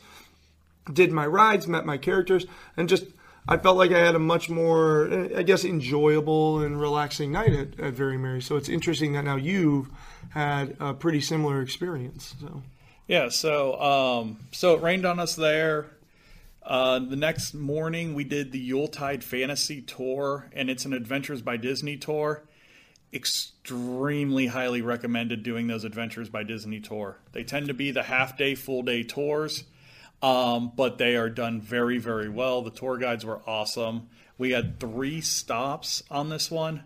did 0.91 1.11
my 1.11 1.27
rides, 1.27 1.67
met 1.67 1.85
my 1.85 1.97
characters, 1.97 2.45
and 2.75 2.89
just 2.89 3.05
I 3.47 3.57
felt 3.57 3.77
like 3.77 3.91
I 3.91 3.99
had 3.99 4.15
a 4.15 4.19
much 4.19 4.49
more, 4.49 5.29
I 5.35 5.43
guess, 5.43 5.65
enjoyable 5.65 6.61
and 6.61 6.79
relaxing 6.79 7.31
night 7.31 7.53
at, 7.53 7.79
at 7.79 7.93
Very 7.93 8.17
Merry. 8.17 8.41
So 8.41 8.57
it's 8.57 8.69
interesting 8.69 9.13
that 9.13 9.23
now 9.23 9.35
you've 9.35 9.89
had 10.31 10.75
a 10.79 10.93
pretty 10.93 11.21
similar 11.21 11.61
experience. 11.61 12.35
So 12.41 12.63
yeah, 13.07 13.29
so 13.29 13.79
um, 13.79 14.39
so 14.51 14.75
it 14.75 14.81
rained 14.81 15.05
on 15.05 15.19
us 15.19 15.35
there. 15.35 15.87
Uh, 16.69 16.99
the 16.99 17.15
next 17.15 17.55
morning, 17.55 18.13
we 18.13 18.23
did 18.23 18.51
the 18.51 18.59
Yuletide 18.59 19.23
Fantasy 19.23 19.81
Tour, 19.81 20.47
and 20.53 20.69
it's 20.69 20.85
an 20.85 20.93
Adventures 20.93 21.41
by 21.41 21.57
Disney 21.57 21.97
tour 21.97 22.43
extremely 23.11 24.45
highly 24.45 24.83
recommended 24.83 25.41
doing 25.41 25.65
those 25.65 25.83
Adventures 25.83 26.29
by 26.29 26.43
Disney 26.43 26.79
tour. 26.79 27.17
They 27.31 27.43
tend 27.43 27.69
to 27.69 27.73
be 27.73 27.89
the 27.89 28.03
half 28.03 28.37
day, 28.37 28.53
full 28.53 28.83
day 28.83 29.01
tours, 29.01 29.63
um, 30.21 30.71
but 30.75 30.99
they 30.99 31.15
are 31.15 31.27
done 31.27 31.59
very, 31.59 31.97
very 31.97 32.29
well. 32.29 32.61
The 32.61 32.69
tour 32.69 32.99
guides 32.99 33.25
were 33.25 33.41
awesome. 33.47 34.07
We 34.37 34.51
had 34.51 34.79
three 34.79 35.21
stops 35.21 36.03
on 36.11 36.29
this 36.29 36.51
one. 36.51 36.83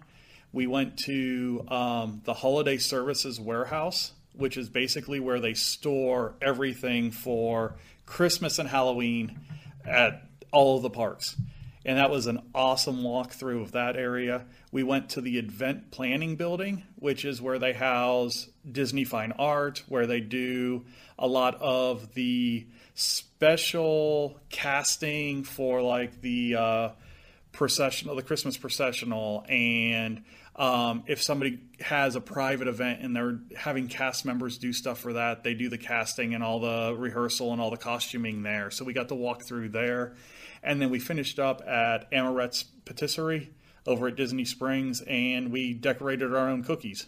We 0.54 0.66
went 0.66 0.96
to 1.00 1.66
um, 1.68 2.22
the 2.24 2.36
Holiday 2.36 2.78
Services 2.78 3.38
Warehouse, 3.38 4.14
which 4.32 4.56
is 4.56 4.70
basically 4.70 5.20
where 5.20 5.42
they 5.42 5.54
store 5.54 6.36
everything 6.42 7.12
for 7.12 7.76
Christmas 8.06 8.60
and 8.60 8.70
Halloween 8.70 9.40
at 9.86 10.28
all 10.52 10.78
of 10.78 10.84
the 10.84 10.90
parks 10.90 11.36
and 11.86 11.98
that 11.98 12.10
was 12.10 12.28
an 12.28 12.42
awesome 12.56 13.04
walkthrough 13.04 13.62
of 13.62 13.74
that 13.74 13.98
area. 13.98 14.46
We 14.72 14.84
went 14.84 15.10
to 15.12 15.22
the 15.22 15.38
event 15.38 15.92
planning 15.92 16.36
building, 16.36 16.84
which 16.96 17.26
is 17.26 17.42
where 17.42 17.60
they 17.60 17.74
house 17.74 18.48
Disney 18.70 19.04
Fine 19.04 19.34
Art, 19.34 19.84
where 19.88 20.08
they 20.08 20.22
do 20.22 20.86
a 21.20 21.28
lot 21.28 21.56
of 21.56 22.14
the 22.14 22.68
special 22.94 24.40
casting 24.50 25.44
for 25.44 25.82
like 25.82 26.22
the 26.22 26.56
uh, 26.56 26.90
processional, 27.52 28.16
the 28.16 28.24
Christmas 28.24 28.56
processional, 28.56 29.46
and 29.50 30.24
um, 30.56 31.04
if 31.08 31.22
somebody 31.22 31.60
has 31.80 32.16
a 32.16 32.22
private 32.22 32.68
event 32.68 33.02
and 33.02 33.16
they're 33.16 33.40
having 33.56 33.88
cast 33.88 34.24
members 34.24 34.58
do 34.58 34.72
stuff 34.72 35.00
for 35.00 35.14
that, 35.14 35.44
they 35.44 35.56
do 35.56 35.68
the 35.68 35.80
casting 35.80 36.36
and 36.36 36.44
all 36.44 36.60
the 36.60 36.96
rehearsal 36.96 37.52
and 37.54 37.62
all 37.62 37.72
the 37.72 37.78
costuming 37.78 38.44
there. 38.44 38.70
So 38.70 38.86
we 38.86 38.94
got 38.94 39.10
to 39.10 39.16
walk 39.16 39.44
through 39.44 39.70
there. 39.70 40.14
And 40.62 40.82
then 40.82 40.92
we 40.92 41.00
finished 41.00 41.40
up 41.40 41.62
at 41.68 42.10
Amorette's 42.12 42.64
Patisserie 42.86 43.50
over 43.88 44.08
at 44.08 44.16
Disney 44.16 44.46
Springs 44.46 45.02
and 45.02 45.52
we 45.52 45.74
decorated 45.74 46.34
our 46.34 46.50
own 46.50 46.64
cookies. 46.64 47.08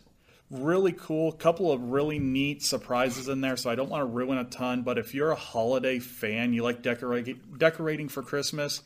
Really 0.50 0.92
cool, 0.92 1.32
couple 1.32 1.72
of 1.72 1.82
really 1.82 2.20
neat 2.20 2.64
surprises 2.64 3.28
in 3.28 3.42
there. 3.42 3.58
So 3.58 3.70
I 3.70 3.75
don't 3.75 3.90
want 3.90 4.02
to 4.02 4.06
ruin 4.06 4.38
a 4.38 4.44
ton, 4.44 4.82
but 4.82 4.98
if 4.98 5.14
you're 5.14 5.32
a 5.32 5.36
holiday 5.36 6.00
fan, 6.00 6.54
you 6.54 6.64
like 6.64 6.82
decorating 6.82 8.10
for 8.10 8.22
Christmas, 8.22 8.82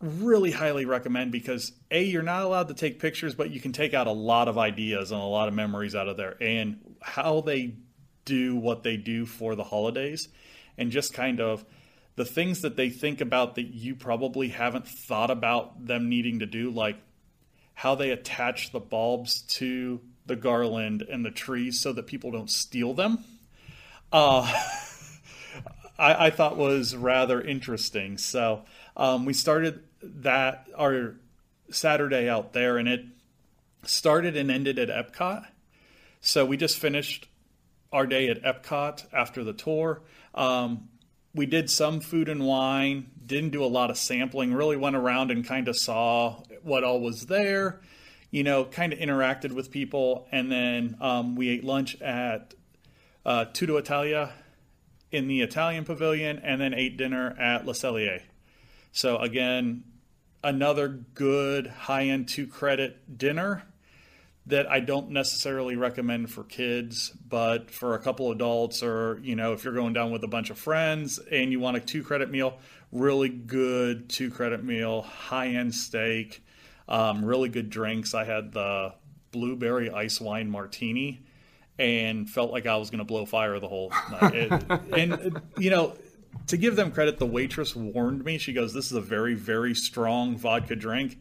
really 0.00 0.50
highly 0.50 0.84
recommend 0.84 1.32
because 1.32 1.72
a 1.90 2.02
you're 2.02 2.22
not 2.22 2.42
allowed 2.42 2.68
to 2.68 2.74
take 2.74 2.98
pictures 2.98 3.34
but 3.34 3.50
you 3.50 3.60
can 3.60 3.72
take 3.72 3.94
out 3.94 4.06
a 4.06 4.12
lot 4.12 4.46
of 4.46 4.58
ideas 4.58 5.10
and 5.10 5.20
a 5.20 5.24
lot 5.24 5.48
of 5.48 5.54
memories 5.54 5.94
out 5.94 6.06
of 6.06 6.18
there 6.18 6.36
and 6.40 6.78
how 7.00 7.40
they 7.40 7.74
do 8.26 8.56
what 8.56 8.82
they 8.82 8.98
do 8.98 9.24
for 9.24 9.54
the 9.54 9.64
holidays 9.64 10.28
and 10.76 10.90
just 10.90 11.14
kind 11.14 11.40
of 11.40 11.64
the 12.16 12.24
things 12.24 12.62
that 12.62 12.76
they 12.76 12.90
think 12.90 13.20
about 13.20 13.54
that 13.54 13.74
you 13.74 13.94
probably 13.94 14.48
haven't 14.48 14.88
thought 14.88 15.30
about 15.30 15.86
them 15.86 16.08
needing 16.08 16.40
to 16.40 16.46
do, 16.46 16.70
like 16.70 16.96
how 17.74 17.94
they 17.94 18.10
attach 18.10 18.72
the 18.72 18.80
bulbs 18.80 19.42
to 19.42 20.00
the 20.24 20.36
garland 20.36 21.02
and 21.02 21.24
the 21.24 21.30
trees 21.30 21.78
so 21.78 21.92
that 21.92 22.06
people 22.06 22.30
don't 22.30 22.50
steal 22.50 22.94
them. 22.94 23.22
Uh, 24.10 24.50
I, 25.98 26.26
I, 26.26 26.30
thought 26.30 26.56
was 26.56 26.96
rather 26.96 27.40
interesting. 27.40 28.18
So 28.18 28.64
um, 28.96 29.24
we 29.24 29.32
started 29.32 29.82
that 30.02 30.68
our 30.76 31.16
Saturday 31.70 32.28
out 32.28 32.52
there, 32.52 32.78
and 32.78 32.88
it 32.88 33.04
started 33.84 34.36
and 34.36 34.50
ended 34.50 34.78
at 34.78 34.88
Epcot. 34.88 35.46
So 36.20 36.44
we 36.44 36.56
just 36.56 36.78
finished 36.78 37.28
our 37.92 38.06
day 38.06 38.28
at 38.28 38.42
Epcot 38.42 39.06
after 39.12 39.44
the 39.44 39.52
tour. 39.52 40.02
Um, 40.34 40.88
we 41.34 41.46
did 41.46 41.70
some 41.70 42.00
food 42.00 42.28
and 42.28 42.46
wine, 42.46 43.10
didn't 43.24 43.50
do 43.50 43.62
a 43.62 43.66
lot 43.66 43.90
of 43.90 43.98
sampling, 43.98 44.54
really 44.54 44.76
went 44.76 44.96
around 44.96 45.30
and 45.30 45.46
kind 45.46 45.68
of 45.68 45.76
saw 45.76 46.42
what 46.62 46.82
all 46.82 47.00
was 47.00 47.26
there, 47.26 47.80
you 48.30 48.42
know, 48.42 48.64
kind 48.64 48.92
of 48.92 48.98
interacted 48.98 49.52
with 49.52 49.70
people. 49.70 50.26
And 50.32 50.50
then 50.50 50.96
um, 51.00 51.36
we 51.36 51.50
ate 51.50 51.62
lunch 51.62 52.00
at 52.00 52.54
uh, 53.24 53.44
Tutto 53.46 53.76
Italia 53.76 54.32
in 55.10 55.28
the 55.28 55.42
Italian 55.42 55.84
pavilion 55.84 56.40
and 56.42 56.60
then 56.60 56.74
ate 56.74 56.96
dinner 56.96 57.36
at 57.38 57.66
Le 57.66 57.74
Cellier. 57.74 58.22
So, 58.92 59.18
again, 59.18 59.84
another 60.42 60.88
good 60.88 61.66
high 61.66 62.04
end 62.04 62.28
two 62.28 62.46
credit 62.46 63.18
dinner 63.18 63.64
that 64.46 64.70
I 64.70 64.78
don't 64.78 65.10
necessarily 65.10 65.74
recommend 65.74 66.30
for 66.30 66.44
kids, 66.44 67.10
but 67.28 67.70
for 67.70 67.94
a 67.94 67.98
couple 67.98 68.30
adults, 68.30 68.82
or 68.82 69.18
you 69.22 69.34
know, 69.34 69.52
if 69.52 69.64
you're 69.64 69.74
going 69.74 69.92
down 69.92 70.12
with 70.12 70.22
a 70.22 70.28
bunch 70.28 70.50
of 70.50 70.58
friends 70.58 71.18
and 71.18 71.50
you 71.50 71.58
want 71.58 71.76
a 71.76 71.80
two 71.80 72.02
credit 72.02 72.30
meal, 72.30 72.58
really 72.92 73.28
good 73.28 74.08
two 74.08 74.30
credit 74.30 74.62
meal, 74.62 75.02
high 75.02 75.48
end 75.48 75.74
steak, 75.74 76.44
um, 76.88 77.24
really 77.24 77.48
good 77.48 77.70
drinks. 77.70 78.14
I 78.14 78.24
had 78.24 78.52
the 78.52 78.94
blueberry 79.32 79.90
ice 79.90 80.20
wine 80.20 80.48
martini 80.48 81.20
and 81.78 82.30
felt 82.30 82.52
like 82.52 82.66
I 82.66 82.76
was 82.76 82.90
going 82.90 83.00
to 83.00 83.04
blow 83.04 83.26
fire 83.26 83.58
the 83.58 83.68
whole 83.68 83.92
night. 84.10 84.34
It, 84.34 84.52
and 84.92 85.42
you 85.58 85.70
know, 85.70 85.94
to 86.46 86.56
give 86.56 86.76
them 86.76 86.90
credit, 86.90 87.18
the 87.18 87.26
waitress 87.26 87.74
warned 87.74 88.24
me. 88.24 88.38
She 88.38 88.52
goes, 88.52 88.72
"This 88.72 88.86
is 88.86 88.92
a 88.92 89.00
very, 89.00 89.34
very 89.34 89.74
strong 89.74 90.36
vodka 90.36 90.76
drink." 90.76 91.18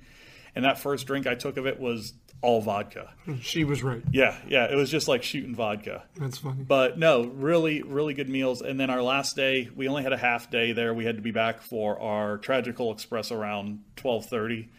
And 0.55 0.63
that 0.63 0.79
first 0.79 1.05
drink 1.07 1.27
I 1.27 1.35
took 1.35 1.57
of 1.57 1.65
it 1.65 1.79
was 1.79 2.13
all 2.41 2.61
vodka. 2.61 3.13
She 3.41 3.63
was 3.63 3.83
right. 3.83 4.01
Yeah, 4.11 4.37
yeah. 4.47 4.65
It 4.71 4.75
was 4.75 4.89
just 4.89 5.07
like 5.07 5.23
shooting 5.23 5.55
vodka. 5.55 6.03
That's 6.15 6.37
funny. 6.37 6.63
But 6.63 6.97
no, 6.97 7.25
really, 7.25 7.81
really 7.81 8.13
good 8.13 8.29
meals. 8.29 8.61
And 8.61 8.79
then 8.79 8.89
our 8.89 9.01
last 9.01 9.35
day, 9.35 9.69
we 9.75 9.87
only 9.87 10.03
had 10.03 10.13
a 10.13 10.17
half 10.17 10.51
day 10.51 10.71
there. 10.71 10.93
We 10.93 11.05
had 11.05 11.15
to 11.15 11.21
be 11.21 11.31
back 11.31 11.61
for 11.61 11.99
our 11.99 12.37
Tragical 12.37 12.91
Express 12.91 13.31
around 13.31 13.79
twelve 13.95 14.27
thirty. 14.27 14.69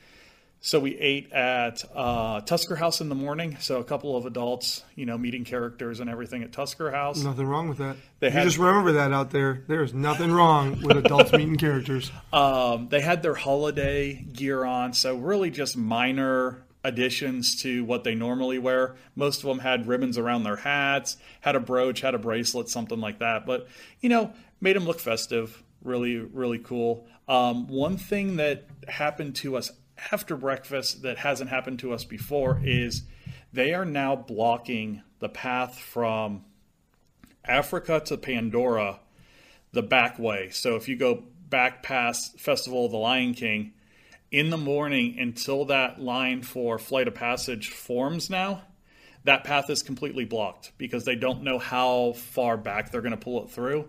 So 0.67 0.81
we 0.81 0.99
ate 0.99 1.33
at 1.33 1.85
uh, 1.95 2.41
Tusker 2.41 2.75
House 2.75 3.01
in 3.01 3.09
the 3.09 3.15
morning. 3.15 3.57
So 3.61 3.79
a 3.79 3.85
couple 3.85 4.17
of 4.17 4.27
adults, 4.27 4.83
you 4.97 5.07
know, 5.07 5.17
meeting 5.17 5.45
characters 5.45 6.01
and 6.01 6.11
everything 6.11 6.43
at 6.43 6.51
Tusker 6.51 6.91
House. 6.91 7.23
Nothing 7.23 7.47
wrong 7.47 7.69
with 7.69 7.79
that. 7.79 7.97
They 8.19 8.31
had, 8.31 8.43
you 8.43 8.49
just 8.49 8.59
remember 8.59 8.91
that 8.95 9.13
out 9.13 9.31
there. 9.31 9.63
There 9.69 9.85
is 9.85 9.95
nothing 9.95 10.33
wrong 10.33 10.83
with 10.83 10.97
adults 10.97 11.31
meeting 11.39 11.55
characters. 11.55 12.11
Um, 12.33 12.89
they 12.89 13.01
had 13.01 13.23
their 13.23 13.37
holiday 13.37 14.15
gear 14.15 14.65
on, 14.65 14.93
so 14.93 15.15
really 15.15 15.53
just 15.53 15.77
minor 15.77 16.65
additions 16.83 17.63
to 17.63 17.85
what 17.85 18.03
they 18.03 18.17
normally 18.17 18.59
wear. 18.59 18.97
Most 19.15 19.45
of 19.45 19.47
them 19.47 19.61
had 19.61 19.87
ribbons 19.87 20.19
around 20.19 20.43
their 20.43 20.57
hats, 20.57 21.17
had 21.43 21.55
a 21.55 21.61
brooch, 21.61 22.01
had 22.01 22.17
a 22.17 22.19
bracelet, 22.19 22.69
something 22.69 22.99
like 22.99 23.21
that. 23.21 23.47
But, 23.47 23.69
you 24.01 24.09
know, 24.09 24.33
made 24.61 24.75
them 24.75 24.85
look 24.85 24.99
festive. 24.99 25.63
Really, 25.85 26.17
really 26.17 26.59
cool. 26.59 27.07
Um, 27.29 27.69
one 27.69 27.97
thing 27.97 28.39
that 28.39 28.65
happened 28.89 29.37
to 29.37 29.57
us 29.57 29.71
after 30.13 30.37
breakfast 30.37 31.03
that 31.03 31.19
hasn't 31.19 31.51
happened 31.51 31.79
to 31.81 31.93
us 31.93 32.05
before 32.05 32.61
is 32.63 33.03
they 33.53 33.75
are 33.75 33.85
now 33.85 34.17
blocking 34.17 35.03
the 35.19 35.29
path 35.29 35.79
from 35.79 36.45
Africa 37.45 38.01
to 38.07 38.17
Pandora 38.17 39.01
the 39.73 39.83
back 39.83 40.19
way. 40.19 40.51
So 40.51 40.77
if 40.77 40.89
you 40.89 40.97
go 40.97 41.23
back 41.49 41.83
past 41.83 42.39
Festival 42.41 42.87
of 42.87 42.91
the 42.91 42.99
Lion 42.99 43.35
King, 43.35 43.73
in 44.31 44.51
the 44.51 44.57
morning 44.57 45.19
until 45.19 45.67
that 45.67 46.01
line 46.01 46.43
for 46.43 46.79
Flight 46.79 47.09
of 47.09 47.15
Passage 47.15 47.71
forms 47.71 48.29
now, 48.29 48.63
that 49.25 49.45
path 49.45 49.71
is 49.71 49.83
completely 49.83 50.25
blocked 50.25 50.73
because 50.79 51.05
they 51.05 51.17
don't 51.17 51.43
know 51.43 51.59
how 51.59 52.13
far 52.13 52.57
back 52.57 52.91
they're 52.91 53.01
going 53.01 53.13
to 53.13 53.17
pull 53.17 53.43
it 53.45 53.51
through. 53.51 53.89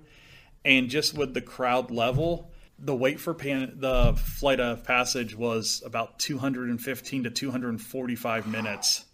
And 0.63 0.89
just 0.89 1.17
with 1.17 1.33
the 1.33 1.41
crowd 1.41 1.91
level, 1.91 2.51
the 2.79 2.95
wait 2.95 3.19
for 3.19 3.33
pan- 3.33 3.73
the 3.77 4.13
Flight 4.15 4.59
of 4.59 4.83
Passage 4.83 5.35
was 5.35 5.81
about 5.85 6.19
215 6.19 7.23
to 7.23 7.29
245 7.29 8.47
minutes. 8.47 9.05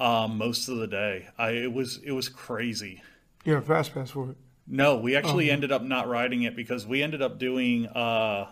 um, 0.00 0.38
most 0.38 0.68
of 0.68 0.76
the 0.76 0.86
day. 0.86 1.26
I 1.36 1.50
it 1.50 1.72
was 1.72 1.98
it 2.04 2.12
was 2.12 2.28
crazy. 2.28 3.02
You 3.44 3.56
a 3.56 3.60
fast 3.62 3.92
pass 3.94 4.10
for 4.12 4.30
it. 4.30 4.36
No, 4.66 4.98
we 4.98 5.16
actually 5.16 5.50
ended 5.50 5.72
up 5.72 5.82
not 5.82 6.06
riding 6.08 6.42
it 6.42 6.54
because 6.54 6.86
we 6.86 7.02
ended 7.02 7.20
up 7.22 7.38
doing 7.38 7.86
uh, 7.86 8.48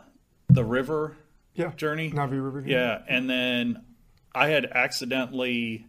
the 0.49 0.65
river 0.65 1.17
Yeah. 1.55 1.73
journey. 1.77 2.11
Na'vi 2.11 2.43
River. 2.43 2.65
Yeah, 2.67 3.03
and 3.07 3.29
then 3.31 3.85
I 4.35 4.49
had 4.49 4.65
accidentally 4.67 5.87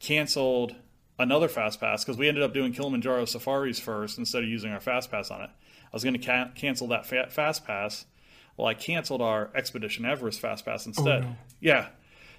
canceled 0.00 0.74
another 1.18 1.48
fast 1.48 1.78
pass 1.80 2.04
because 2.04 2.18
we 2.18 2.26
ended 2.28 2.42
up 2.42 2.52
doing 2.52 2.72
Kilimanjaro 2.72 3.26
safaris 3.26 3.78
first 3.78 4.18
instead 4.18 4.42
of 4.42 4.48
using 4.48 4.72
our 4.72 4.80
fast 4.80 5.10
pass 5.10 5.30
on 5.30 5.42
it. 5.42 5.50
I 5.86 5.96
was 5.96 6.04
going 6.04 6.18
to 6.18 6.24
ca- 6.24 6.50
cancel 6.54 6.88
that 6.88 7.06
fa- 7.06 7.28
fast 7.30 7.64
pass. 7.64 8.06
Well, 8.56 8.66
I 8.66 8.74
canceled 8.74 9.22
our 9.22 9.50
Expedition 9.54 10.04
Everest 10.04 10.40
fast 10.40 10.64
pass 10.64 10.86
oh, 10.86 10.90
instead. 10.90 11.22
no. 11.24 11.36
Yeah. 11.60 11.88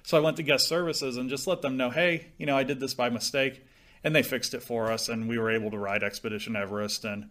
So 0.02 0.16
I 0.16 0.20
went 0.20 0.36
to 0.38 0.42
guest 0.42 0.68
services 0.68 1.16
and 1.16 1.28
just 1.28 1.46
let 1.46 1.62
them 1.62 1.76
know, 1.76 1.90
hey, 1.90 2.28
you 2.38 2.46
know, 2.46 2.56
I 2.56 2.64
did 2.64 2.80
this 2.80 2.94
by 2.94 3.10
mistake. 3.10 3.64
And 4.04 4.14
they 4.14 4.22
fixed 4.22 4.54
it 4.54 4.62
for 4.62 4.92
us, 4.92 5.08
and 5.08 5.28
we 5.28 5.38
were 5.38 5.50
able 5.50 5.72
to 5.72 5.78
ride 5.78 6.04
Expedition 6.04 6.54
Everest. 6.54 7.04
And 7.04 7.30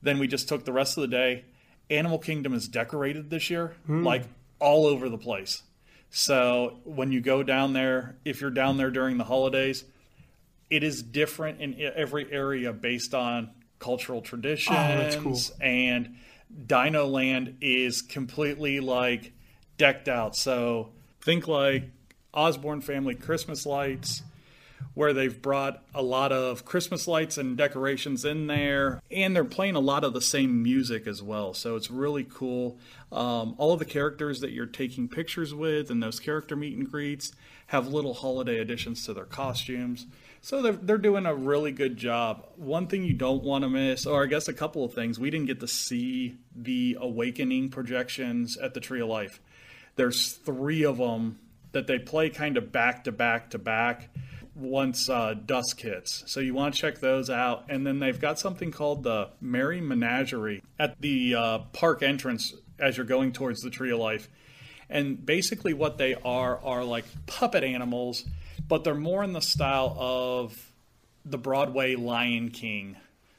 then 0.00 0.20
we 0.20 0.28
just 0.28 0.48
took 0.48 0.64
the 0.64 0.72
rest 0.72 0.96
of 0.96 1.00
the 1.02 1.08
day. 1.08 1.44
Animal 1.90 2.18
Kingdom 2.18 2.54
is 2.54 2.68
decorated 2.68 3.30
this 3.30 3.50
year, 3.50 3.74
hmm. 3.86 4.04
like 4.04 4.22
all 4.60 4.86
over 4.86 5.08
the 5.08 5.18
place. 5.18 5.62
So 6.10 6.78
when 6.84 7.10
you 7.10 7.20
go 7.20 7.42
down 7.42 7.72
there, 7.72 8.16
if 8.24 8.40
you're 8.40 8.50
down 8.50 8.76
there 8.76 8.92
during 8.92 9.18
the 9.18 9.24
holidays, 9.24 9.84
it 10.70 10.84
is 10.84 11.02
different 11.02 11.60
in 11.60 11.74
every 11.96 12.32
area 12.32 12.72
based 12.72 13.14
on 13.14 13.50
cultural 13.84 14.22
traditions. 14.22 14.74
that's 14.74 15.16
cool. 15.16 15.38
And 15.60 16.16
Dino 16.66 17.06
Land 17.06 17.58
is 17.60 18.00
completely 18.00 18.80
like 18.80 19.32
decked 19.76 20.08
out. 20.08 20.34
So 20.34 20.90
think 21.20 21.46
like 21.46 21.90
Osborne 22.32 22.80
family 22.80 23.14
Christmas 23.14 23.66
lights, 23.66 24.22
where 24.94 25.12
they've 25.12 25.40
brought 25.42 25.82
a 25.94 26.02
lot 26.02 26.32
of 26.32 26.64
Christmas 26.64 27.06
lights 27.06 27.36
and 27.36 27.58
decorations 27.58 28.24
in 28.24 28.46
there, 28.46 29.02
and 29.10 29.36
they're 29.36 29.44
playing 29.44 29.76
a 29.76 29.80
lot 29.80 30.02
of 30.02 30.14
the 30.14 30.20
same 30.22 30.62
music 30.62 31.06
as 31.06 31.22
well. 31.22 31.52
So 31.52 31.76
it's 31.76 31.90
really 31.90 32.24
cool. 32.24 32.78
Um, 33.12 33.54
all 33.58 33.74
of 33.74 33.78
the 33.80 33.84
characters 33.84 34.40
that 34.40 34.52
you're 34.52 34.66
taking 34.66 35.08
pictures 35.08 35.52
with 35.52 35.90
and 35.90 36.02
those 36.02 36.20
character 36.20 36.56
meet 36.56 36.76
and 36.76 36.90
greets 36.90 37.32
have 37.66 37.88
little 37.88 38.14
holiday 38.14 38.58
additions 38.58 39.04
to 39.04 39.12
their 39.12 39.24
costumes. 39.24 40.06
So 40.44 40.60
they're, 40.60 40.72
they're 40.72 40.98
doing 40.98 41.24
a 41.24 41.34
really 41.34 41.72
good 41.72 41.96
job. 41.96 42.44
One 42.56 42.86
thing 42.86 43.02
you 43.02 43.14
don't 43.14 43.42
want 43.42 43.64
to 43.64 43.70
miss, 43.70 44.04
or 44.04 44.22
I 44.22 44.26
guess 44.26 44.46
a 44.46 44.52
couple 44.52 44.84
of 44.84 44.92
things, 44.92 45.18
we 45.18 45.30
didn't 45.30 45.46
get 45.46 45.60
to 45.60 45.66
see 45.66 46.36
the 46.54 46.98
awakening 47.00 47.70
projections 47.70 48.58
at 48.58 48.74
the 48.74 48.80
Tree 48.80 49.00
of 49.00 49.08
Life. 49.08 49.40
There's 49.96 50.32
three 50.32 50.84
of 50.84 50.98
them 50.98 51.38
that 51.72 51.86
they 51.86 51.98
play 51.98 52.28
kind 52.28 52.58
of 52.58 52.70
back 52.70 53.04
to 53.04 53.12
back 53.12 53.52
to 53.52 53.58
back 53.58 54.10
once 54.54 55.08
uh, 55.08 55.32
dusk 55.32 55.80
hits. 55.80 56.24
So 56.26 56.40
you 56.40 56.52
want 56.52 56.74
to 56.74 56.80
check 56.82 56.98
those 56.98 57.30
out. 57.30 57.64
And 57.70 57.86
then 57.86 57.98
they've 58.00 58.20
got 58.20 58.38
something 58.38 58.70
called 58.70 59.02
the 59.02 59.30
Merry 59.40 59.80
Menagerie 59.80 60.62
at 60.78 61.00
the 61.00 61.36
uh, 61.36 61.58
park 61.72 62.02
entrance 62.02 62.52
as 62.78 62.98
you're 62.98 63.06
going 63.06 63.32
towards 63.32 63.62
the 63.62 63.70
Tree 63.70 63.92
of 63.92 63.98
Life. 63.98 64.28
And 64.90 65.24
basically, 65.24 65.72
what 65.72 65.96
they 65.96 66.14
are 66.16 66.58
are 66.62 66.84
like 66.84 67.06
puppet 67.24 67.64
animals, 67.64 68.24
but 68.66 68.84
they're 68.84 68.94
more 68.94 69.22
in 69.22 69.32
the 69.32 69.40
style 69.40 69.96
of 69.98 70.72
the 71.24 71.38
Broadway 71.38 71.94
Lion 71.94 72.50
King, 72.50 72.96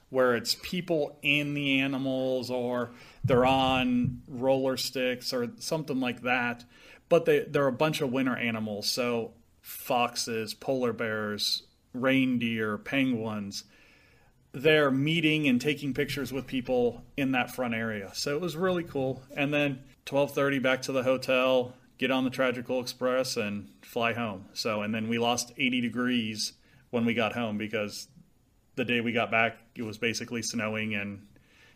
where 0.10 0.36
it's 0.36 0.56
people 0.62 1.18
in 1.22 1.54
the 1.54 1.80
animals 1.80 2.50
or 2.50 2.92
they're 3.24 3.46
on 3.46 4.22
roller 4.28 4.78
sticks 4.78 5.34
or 5.34 5.52
something 5.60 6.00
like 6.00 6.22
that. 6.22 6.64
But 7.10 7.26
they, 7.26 7.42
they're 7.42 7.68
a 7.68 7.72
bunch 7.72 8.02
of 8.02 8.12
winter 8.12 8.36
animals. 8.36 8.90
So 8.90 9.34
foxes, 9.62 10.54
polar 10.54 10.94
bears, 10.94 11.64
reindeer, 11.94 12.78
penguins. 12.78 13.64
They're 14.52 14.92
meeting 14.92 15.48
and 15.48 15.60
taking 15.60 15.94
pictures 15.94 16.32
with 16.32 16.48
people 16.48 17.04
in 17.18 17.32
that 17.34 17.54
front 17.54 17.74
area. 17.74 18.12
So 18.14 18.36
it 18.36 18.42
was 18.42 18.56
really 18.56 18.84
cool. 18.84 19.22
And 19.36 19.54
then 19.54 19.84
12:30 20.06 20.62
back 20.62 20.82
to 20.84 20.92
the 20.92 21.04
hotel, 21.04 21.74
get 21.98 22.12
on 22.12 22.24
the 22.24 22.30
Tragical 22.30 22.80
Express 22.80 23.38
and 23.38 23.70
fly 23.82 24.14
home. 24.14 24.46
So 24.54 24.82
and 24.82 24.94
then 24.94 25.08
we 25.08 25.18
lost 25.18 25.52
80 25.58 25.82
degrees 25.82 26.54
when 26.90 27.06
we 27.06 27.14
got 27.14 27.34
home 27.34 27.58
because 27.58 28.08
the 28.76 28.86
day 28.86 29.02
we 29.02 29.12
got 29.12 29.32
back 29.32 29.58
it 29.76 29.84
was 29.84 29.98
basically 29.98 30.42
snowing 30.42 30.94
and 30.96 31.26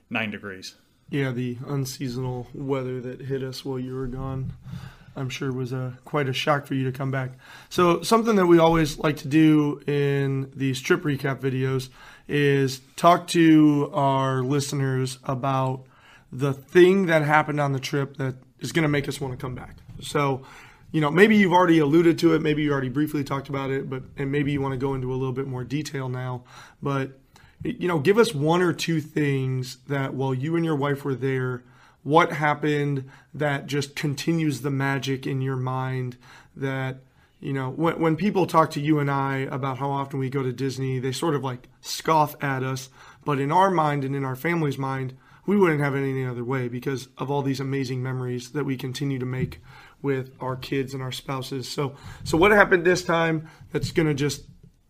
9 0.09 0.31
degrees. 0.31 0.75
Yeah, 1.09 1.31
the 1.31 1.57
unseasonal 1.65 2.47
weather 2.53 3.01
that 3.01 3.21
hit 3.21 3.43
us 3.43 3.65
while 3.65 3.79
you 3.79 3.95
were 3.95 4.07
gone, 4.07 4.53
I'm 5.15 5.29
sure 5.29 5.51
was 5.51 5.73
a 5.73 5.97
quite 6.05 6.29
a 6.29 6.33
shock 6.33 6.67
for 6.67 6.75
you 6.75 6.83
to 6.85 6.91
come 6.95 7.09
back. 7.09 7.31
So 7.69 8.03
something 8.03 8.35
that 8.35 8.45
we 8.45 8.59
always 8.59 8.99
like 8.99 9.17
to 9.17 9.27
do 9.27 9.81
in 9.87 10.51
these 10.55 10.79
trip 10.79 11.01
recap 11.01 11.39
videos 11.39 11.89
is 12.27 12.81
talk 12.95 13.27
to 13.29 13.89
our 13.93 14.43
listeners 14.43 15.17
about 15.23 15.83
the 16.31 16.53
thing 16.53 17.07
that 17.07 17.23
happened 17.23 17.59
on 17.59 17.73
the 17.73 17.79
trip 17.79 18.17
that 18.17 18.35
is 18.59 18.71
going 18.71 18.83
to 18.83 18.89
make 18.89 19.07
us 19.07 19.19
want 19.19 19.33
to 19.33 19.37
come 19.37 19.55
back. 19.55 19.77
So, 20.01 20.43
you 20.91 21.01
know, 21.01 21.11
maybe 21.11 21.35
you've 21.37 21.53
already 21.53 21.79
alluded 21.79 22.17
to 22.19 22.33
it, 22.33 22.41
maybe 22.41 22.63
you 22.63 22.71
already 22.71 22.89
briefly 22.89 23.23
talked 23.23 23.49
about 23.49 23.69
it, 23.69 23.89
but 23.89 24.03
and 24.17 24.31
maybe 24.31 24.51
you 24.51 24.61
want 24.61 24.73
to 24.73 24.77
go 24.77 24.93
into 24.93 25.11
a 25.11 25.15
little 25.15 25.33
bit 25.33 25.47
more 25.47 25.63
detail 25.63 26.09
now, 26.09 26.43
but 26.81 27.19
you 27.63 27.87
know, 27.87 27.99
give 27.99 28.17
us 28.17 28.33
one 28.33 28.61
or 28.61 28.71
two 28.71 29.01
things 29.01 29.77
that 29.87 30.13
while 30.13 30.33
you 30.33 30.55
and 30.55 30.63
your 30.63 30.77
wife 30.77 31.03
were 31.03 31.15
there, 31.15 31.63
what 32.03 32.31
happened 32.31 33.09
that 33.33 33.67
just 33.67 33.95
continues 33.95 34.61
the 34.61 34.71
magic 34.71 35.27
in 35.27 35.41
your 35.41 35.57
mind 35.57 36.17
that 36.55 36.97
you 37.39 37.53
know 37.53 37.69
when, 37.69 37.99
when 37.99 38.15
people 38.15 38.45
talk 38.45 38.71
to 38.71 38.79
you 38.79 38.99
and 38.99 39.11
i 39.11 39.37
about 39.51 39.77
how 39.77 39.89
often 39.89 40.19
we 40.19 40.29
go 40.29 40.41
to 40.41 40.51
disney 40.51 40.99
they 40.99 41.11
sort 41.11 41.35
of 41.35 41.43
like 41.43 41.67
scoff 41.81 42.35
at 42.43 42.63
us. 42.63 42.89
But 43.25 43.39
in 43.39 43.51
our 43.51 43.69
mind 43.69 44.03
and 44.03 44.15
in 44.15 44.25
our 44.25 44.35
family's 44.35 44.77
mind 44.77 45.15
we 45.45 45.57
wouldn't 45.57 45.81
have 45.81 45.95
it 45.95 46.09
any 46.09 46.25
other 46.25 46.43
way 46.43 46.67
because 46.67 47.09
of 47.17 47.29
all 47.29 47.41
these 47.41 47.59
amazing 47.59 48.03
memories 48.03 48.51
that 48.51 48.65
we 48.65 48.77
continue 48.77 49.19
to 49.19 49.25
make 49.25 49.61
with 50.01 50.31
our 50.39 50.55
kids 50.55 50.93
and 50.93 51.03
our 51.03 51.11
spouses 51.11 51.67
so 51.67 51.95
so 52.23 52.37
what 52.37 52.51
happened 52.51 52.85
this 52.85 53.03
time 53.03 53.49
that's 53.71 53.91
going 53.91 54.07
to 54.07 54.13
just 54.13 54.43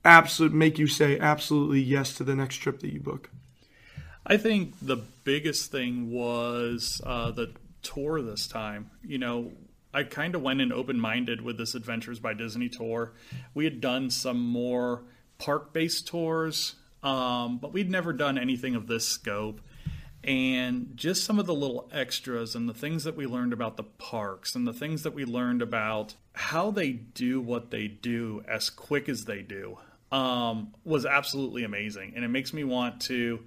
absolute 0.06 0.54
make 0.54 0.80
you 0.80 0.88
say 0.88 1.20
absolutely 1.20 1.82
yes 1.82 2.14
to 2.14 2.24
the 2.24 2.36
next 2.36 2.58
trip 2.58 2.80
that 2.80 2.94
you 2.94 3.00
book 3.00 3.30
I 4.30 4.38
think 4.38 4.76
the 4.80 4.98
biggest 5.24 5.72
thing 5.72 6.12
was 6.12 7.02
uh, 7.04 7.32
the 7.32 7.52
tour 7.82 8.22
this 8.22 8.48
time. 8.48 8.92
You 9.04 9.18
know, 9.18 9.52
I 9.92 10.04
kind 10.04 10.36
of 10.36 10.44
went 10.44 10.62
in 10.62 10.72
open 10.72 11.00
minded 11.00 11.42
with 11.42 11.58
this 11.58 11.74
Adventures 11.74 12.20
by 12.20 12.36
Disney 12.36 12.70
tour. 12.70 13.14
We 13.56 13.64
had 13.64 13.82
done 13.82 14.12
some 14.12 14.40
more 14.40 15.02
park 15.40 15.74
based 15.74 16.08
tours, 16.08 16.76
um, 17.02 17.58
but 17.58 17.74
we'd 17.74 17.90
never 17.90 18.14
done 18.14 18.38
anything 18.38 18.76
of 18.76 18.86
this 18.86 19.08
scope. 19.08 19.62
And 20.24 20.92
just 20.96 21.24
some 21.24 21.40
of 21.40 21.46
the 21.46 21.54
little 21.54 21.90
extras 21.94 22.54
and 22.54 22.68
the 22.68 22.74
things 22.74 23.06
that 23.06 23.16
we 23.16 23.26
learned 23.26 23.54
about 23.54 23.78
the 23.78 23.84
parks 23.84 24.54
and 24.54 24.68
the 24.68 24.74
things 24.74 25.04
that 25.04 25.14
we 25.14 25.24
learned 25.24 25.62
about 25.62 26.16
how 26.34 26.72
they 26.72 26.92
do 26.92 27.40
what 27.40 27.72
they 27.72 27.88
do 27.88 28.44
as 28.48 28.70
quick 28.70 29.08
as 29.08 29.26
they 29.26 29.42
do 29.42 29.78
um, 30.12 30.74
was 30.84 31.06
absolutely 31.06 31.64
amazing. 31.64 32.14
And 32.16 32.26
it 32.26 32.30
makes 32.30 32.54
me 32.54 32.64
want 32.64 33.02
to 33.04 33.40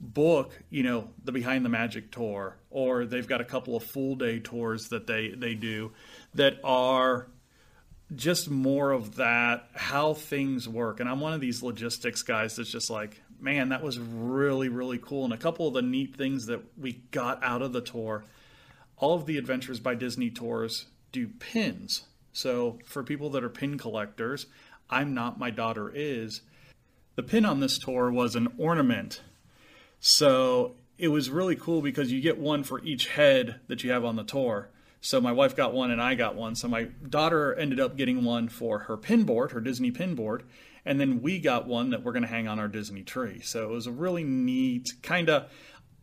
book 0.00 0.52
you 0.70 0.82
know 0.82 1.08
the 1.24 1.32
behind 1.32 1.64
the 1.64 1.68
magic 1.68 2.10
tour 2.10 2.56
or 2.70 3.06
they've 3.06 3.28
got 3.28 3.40
a 3.40 3.44
couple 3.44 3.76
of 3.76 3.82
full 3.82 4.16
day 4.16 4.38
tours 4.38 4.88
that 4.88 5.06
they 5.06 5.30
they 5.30 5.54
do 5.54 5.92
that 6.34 6.58
are 6.62 7.28
just 8.14 8.50
more 8.50 8.90
of 8.90 9.16
that 9.16 9.68
how 9.74 10.12
things 10.12 10.68
work 10.68 11.00
and 11.00 11.08
i'm 11.08 11.20
one 11.20 11.32
of 11.32 11.40
these 11.40 11.62
logistics 11.62 12.22
guys 12.22 12.56
that's 12.56 12.70
just 12.70 12.90
like 12.90 13.22
man 13.44 13.68
that 13.68 13.82
was 13.82 13.98
really 13.98 14.68
really 14.68 14.98
cool 14.98 15.24
and 15.24 15.32
a 15.32 15.38
couple 15.38 15.68
of 15.68 15.74
the 15.74 15.82
neat 15.82 16.16
things 16.16 16.46
that 16.46 16.60
we 16.76 16.94
got 17.10 17.42
out 17.42 17.62
of 17.62 17.72
the 17.72 17.80
tour 17.80 18.24
all 18.96 19.14
of 19.14 19.26
the 19.26 19.38
adventures 19.38 19.78
by 19.78 19.94
disney 19.94 20.30
tours 20.30 20.86
do 21.12 21.28
pins 21.28 22.04
so 22.32 22.78
for 22.84 23.04
people 23.04 23.30
that 23.30 23.44
are 23.44 23.48
pin 23.48 23.78
collectors 23.78 24.46
i'm 24.90 25.14
not 25.14 25.38
my 25.38 25.50
daughter 25.50 25.92
is 25.94 26.40
the 27.14 27.22
pin 27.22 27.44
on 27.44 27.60
this 27.60 27.78
tour 27.78 28.10
was 28.10 28.34
an 28.34 28.48
ornament 28.58 29.20
so 30.00 30.74
it 30.98 31.08
was 31.08 31.30
really 31.30 31.56
cool 31.56 31.82
because 31.82 32.12
you 32.12 32.20
get 32.20 32.38
one 32.38 32.62
for 32.62 32.82
each 32.84 33.08
head 33.08 33.60
that 33.68 33.82
you 33.82 33.90
have 33.90 34.04
on 34.04 34.16
the 34.16 34.24
tour. 34.24 34.68
So 35.00 35.20
my 35.20 35.32
wife 35.32 35.56
got 35.56 35.74
one 35.74 35.90
and 35.90 36.00
I 36.00 36.14
got 36.14 36.34
one. 36.34 36.54
So 36.54 36.68
my 36.68 36.84
daughter 37.08 37.54
ended 37.54 37.80
up 37.80 37.96
getting 37.96 38.24
one 38.24 38.48
for 38.48 38.80
her 38.80 38.96
pin 38.96 39.24
board, 39.24 39.52
her 39.52 39.60
Disney 39.60 39.90
pin 39.90 40.14
board, 40.14 40.44
and 40.84 41.00
then 41.00 41.22
we 41.22 41.38
got 41.38 41.66
one 41.66 41.90
that 41.90 42.02
we're 42.02 42.12
going 42.12 42.22
to 42.22 42.28
hang 42.28 42.48
on 42.48 42.58
our 42.58 42.68
Disney 42.68 43.02
tree. 43.02 43.40
So 43.40 43.64
it 43.64 43.70
was 43.70 43.86
a 43.86 43.92
really 43.92 44.24
neat, 44.24 44.92
kind 45.02 45.28
of 45.30 45.50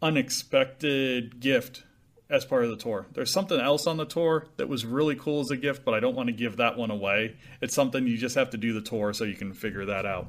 unexpected 0.01 1.39
gift 1.39 1.83
as 2.29 2.45
part 2.45 2.63
of 2.63 2.69
the 2.69 2.77
tour. 2.77 3.05
There's 3.13 3.31
something 3.31 3.59
else 3.59 3.85
on 3.85 3.97
the 3.97 4.05
tour 4.05 4.47
that 4.57 4.69
was 4.69 4.85
really 4.85 5.15
cool 5.15 5.41
as 5.41 5.51
a 5.51 5.57
gift, 5.57 5.83
but 5.83 5.93
I 5.93 5.99
don't 5.99 6.15
want 6.15 6.27
to 6.27 6.33
give 6.33 6.57
that 6.57 6.77
one 6.77 6.89
away. 6.89 7.35
It's 7.61 7.75
something 7.75 8.07
you 8.07 8.17
just 8.17 8.35
have 8.35 8.49
to 8.51 8.57
do 8.57 8.73
the 8.73 8.81
tour 8.81 9.13
so 9.13 9.25
you 9.25 9.35
can 9.35 9.53
figure 9.53 9.85
that 9.85 10.05
out. 10.05 10.27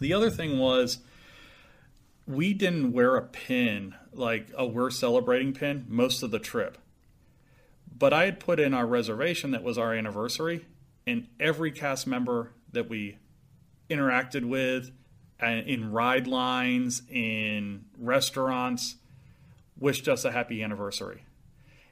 The 0.00 0.14
other 0.14 0.30
thing 0.30 0.58
was 0.58 0.98
we 2.26 2.54
didn't 2.54 2.92
wear 2.92 3.16
a 3.16 3.22
pin 3.22 3.94
like 4.12 4.48
a 4.56 4.66
we're 4.66 4.90
celebrating 4.90 5.52
pin 5.52 5.84
most 5.88 6.22
of 6.22 6.30
the 6.30 6.38
trip 6.38 6.78
but 7.96 8.12
i 8.12 8.24
had 8.24 8.38
put 8.38 8.60
in 8.60 8.72
our 8.72 8.86
reservation 8.86 9.50
that 9.50 9.62
was 9.62 9.76
our 9.76 9.94
anniversary 9.94 10.64
and 11.06 11.26
every 11.38 11.72
cast 11.72 12.06
member 12.06 12.52
that 12.72 12.88
we 12.88 13.18
interacted 13.90 14.44
with 14.44 14.90
uh, 15.42 15.46
in 15.46 15.90
ride 15.90 16.26
lines, 16.26 17.02
in 17.10 17.84
restaurants, 17.98 18.96
wished 19.78 20.08
us 20.08 20.24
a 20.24 20.32
happy 20.32 20.62
anniversary. 20.62 21.24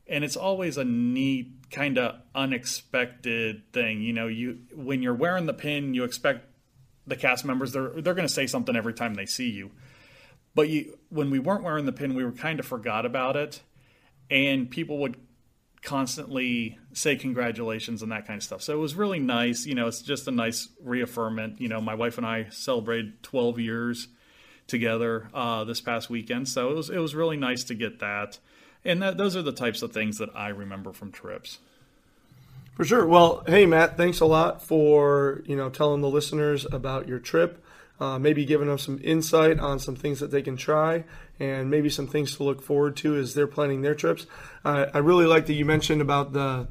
And 0.06 0.24
it's 0.24 0.36
always 0.36 0.76
a 0.78 0.84
neat, 0.84 1.70
kind 1.70 1.98
of 1.98 2.16
unexpected 2.34 3.62
thing. 3.72 4.00
You 4.00 4.12
know, 4.12 4.26
you 4.26 4.60
when 4.74 5.02
you're 5.02 5.14
wearing 5.14 5.46
the 5.46 5.54
pin, 5.54 5.94
you 5.94 6.04
expect 6.04 6.46
the 7.06 7.16
cast 7.16 7.44
members 7.44 7.72
they're 7.72 7.90
they're 8.00 8.14
going 8.14 8.28
to 8.28 8.32
say 8.32 8.46
something 8.46 8.76
every 8.76 8.94
time 8.94 9.14
they 9.14 9.26
see 9.26 9.50
you. 9.50 9.70
But 10.54 10.68
you, 10.68 10.98
when 11.10 11.30
we 11.30 11.38
weren't 11.38 11.62
wearing 11.62 11.84
the 11.84 11.92
pin, 11.92 12.14
we 12.14 12.24
were 12.24 12.32
kind 12.32 12.58
of 12.58 12.66
forgot 12.66 13.06
about 13.06 13.36
it, 13.36 13.62
and 14.30 14.70
people 14.70 14.98
would 14.98 15.16
constantly 15.82 16.78
say 16.92 17.16
congratulations 17.16 18.02
and 18.02 18.10
that 18.12 18.26
kind 18.26 18.38
of 18.38 18.42
stuff. 18.42 18.62
So 18.62 18.74
it 18.74 18.80
was 18.80 18.94
really 18.94 19.20
nice. 19.20 19.66
You 19.66 19.74
know, 19.74 19.86
it's 19.86 20.02
just 20.02 20.26
a 20.28 20.30
nice 20.30 20.68
reaffirmment. 20.84 21.60
You 21.60 21.68
know, 21.68 21.80
my 21.80 21.94
wife 21.94 22.18
and 22.18 22.26
I 22.26 22.46
celebrated 22.50 23.22
12 23.22 23.58
years 23.60 24.08
together 24.66 25.28
uh, 25.32 25.64
this 25.64 25.80
past 25.80 26.10
weekend, 26.10 26.48
so 26.48 26.70
it 26.70 26.74
was 26.74 26.90
it 26.90 26.98
was 26.98 27.14
really 27.14 27.36
nice 27.36 27.64
to 27.64 27.74
get 27.74 28.00
that. 28.00 28.38
And 28.84 29.02
that, 29.02 29.16
those 29.16 29.36
are 29.36 29.42
the 29.42 29.52
types 29.52 29.82
of 29.82 29.92
things 29.92 30.18
that 30.18 30.30
I 30.34 30.48
remember 30.48 30.92
from 30.92 31.10
trips. 31.10 31.58
For 32.74 32.84
sure. 32.84 33.06
Well, 33.06 33.42
hey 33.46 33.66
Matt, 33.66 33.96
thanks 33.96 34.20
a 34.20 34.26
lot 34.26 34.62
for 34.62 35.42
you 35.46 35.56
know 35.56 35.70
telling 35.70 36.00
the 36.00 36.10
listeners 36.10 36.66
about 36.70 37.08
your 37.08 37.18
trip. 37.18 37.64
Uh, 38.00 38.16
maybe 38.16 38.44
giving 38.44 38.68
them 38.68 38.78
some 38.78 39.00
insight 39.02 39.58
on 39.58 39.80
some 39.80 39.96
things 39.96 40.20
that 40.20 40.30
they 40.30 40.40
can 40.40 40.56
try 40.56 41.02
and 41.40 41.70
maybe 41.70 41.88
some 41.88 42.06
things 42.06 42.36
to 42.36 42.42
look 42.42 42.62
forward 42.62 42.96
to 42.96 43.16
as 43.16 43.34
they're 43.34 43.46
planning 43.46 43.82
their 43.82 43.94
trips. 43.94 44.26
Uh, 44.64 44.86
I 44.92 44.98
really 44.98 45.26
like 45.26 45.46
that 45.46 45.54
you 45.54 45.64
mentioned 45.64 46.00
about 46.00 46.32
the 46.32 46.68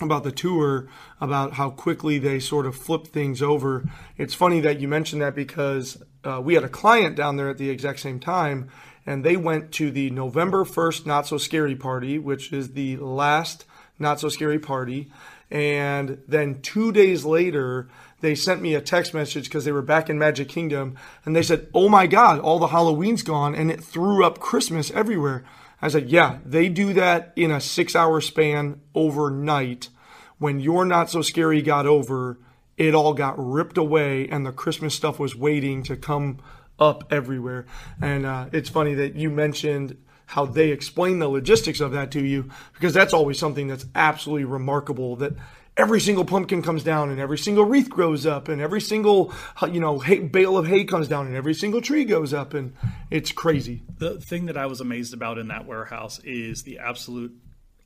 about 0.00 0.24
the 0.24 0.32
tour 0.32 0.88
about 1.20 1.52
how 1.52 1.70
quickly 1.70 2.18
they 2.18 2.40
sort 2.40 2.66
of 2.66 2.74
flip 2.74 3.06
things 3.06 3.40
over. 3.40 3.88
It's 4.16 4.34
funny 4.34 4.60
that 4.60 4.80
you 4.80 4.88
mentioned 4.88 5.22
that 5.22 5.36
because 5.36 6.02
uh, 6.24 6.40
we 6.42 6.54
had 6.54 6.64
a 6.64 6.68
client 6.68 7.16
down 7.16 7.36
there 7.36 7.48
at 7.48 7.58
the 7.58 7.70
exact 7.70 8.00
same 8.00 8.18
time, 8.18 8.70
and 9.06 9.24
they 9.24 9.36
went 9.36 9.70
to 9.72 9.90
the 9.90 10.10
November 10.10 10.64
1st 10.64 11.06
Not 11.06 11.26
So 11.26 11.38
Scary 11.38 11.76
Party, 11.76 12.18
which 12.18 12.52
is 12.52 12.72
the 12.72 12.96
last 12.96 13.66
Not 13.98 14.18
So 14.18 14.28
Scary 14.28 14.58
Party. 14.58 15.12
And 15.50 16.22
then 16.26 16.60
two 16.62 16.90
days 16.90 17.24
later, 17.24 17.88
they 18.24 18.34
sent 18.34 18.62
me 18.62 18.74
a 18.74 18.80
text 18.80 19.12
message 19.12 19.44
because 19.44 19.66
they 19.66 19.72
were 19.72 19.82
back 19.82 20.08
in 20.08 20.18
Magic 20.18 20.48
Kingdom 20.48 20.96
and 21.26 21.36
they 21.36 21.42
said, 21.42 21.68
Oh 21.74 21.90
my 21.90 22.06
God, 22.06 22.40
all 22.40 22.58
the 22.58 22.68
Halloween's 22.68 23.22
gone 23.22 23.54
and 23.54 23.70
it 23.70 23.84
threw 23.84 24.24
up 24.24 24.38
Christmas 24.38 24.90
everywhere. 24.92 25.44
I 25.82 25.88
said, 25.88 26.08
Yeah, 26.08 26.38
they 26.42 26.70
do 26.70 26.94
that 26.94 27.34
in 27.36 27.50
a 27.50 27.60
six 27.60 27.94
hour 27.94 28.22
span 28.22 28.80
overnight. 28.94 29.90
When 30.38 30.58
You're 30.58 30.86
Not 30.86 31.10
So 31.10 31.20
Scary 31.20 31.60
got 31.60 31.86
over, 31.86 32.38
it 32.78 32.94
all 32.94 33.12
got 33.12 33.34
ripped 33.36 33.76
away 33.76 34.26
and 34.26 34.46
the 34.46 34.52
Christmas 34.52 34.94
stuff 34.94 35.18
was 35.18 35.36
waiting 35.36 35.82
to 35.82 35.94
come 35.94 36.38
up 36.78 37.12
everywhere. 37.12 37.66
And 38.00 38.24
uh, 38.24 38.46
it's 38.52 38.70
funny 38.70 38.94
that 38.94 39.16
you 39.16 39.28
mentioned 39.28 39.98
how 40.26 40.46
they 40.46 40.70
explain 40.70 41.18
the 41.18 41.28
logistics 41.28 41.80
of 41.80 41.92
that 41.92 42.10
to 42.12 42.24
you 42.24 42.48
because 42.72 42.94
that's 42.94 43.12
always 43.12 43.38
something 43.38 43.68
that's 43.68 43.84
absolutely 43.94 44.44
remarkable 44.44 45.16
that 45.16 45.34
every 45.76 46.00
single 46.00 46.24
pumpkin 46.24 46.62
comes 46.62 46.84
down 46.84 47.10
and 47.10 47.20
every 47.20 47.38
single 47.38 47.64
wreath 47.64 47.90
grows 47.90 48.26
up 48.26 48.48
and 48.48 48.60
every 48.60 48.80
single 48.80 49.32
you 49.70 49.80
know 49.80 49.98
hay, 49.98 50.20
bale 50.20 50.56
of 50.56 50.66
hay 50.66 50.84
comes 50.84 51.08
down 51.08 51.26
and 51.26 51.36
every 51.36 51.54
single 51.54 51.80
tree 51.80 52.04
goes 52.04 52.32
up 52.32 52.54
and 52.54 52.72
it's 53.10 53.32
crazy. 53.32 53.82
The 53.98 54.20
thing 54.20 54.46
that 54.46 54.56
i 54.56 54.66
was 54.66 54.80
amazed 54.80 55.14
about 55.14 55.38
in 55.38 55.48
that 55.48 55.66
warehouse 55.66 56.20
is 56.24 56.62
the 56.62 56.78
absolute 56.78 57.34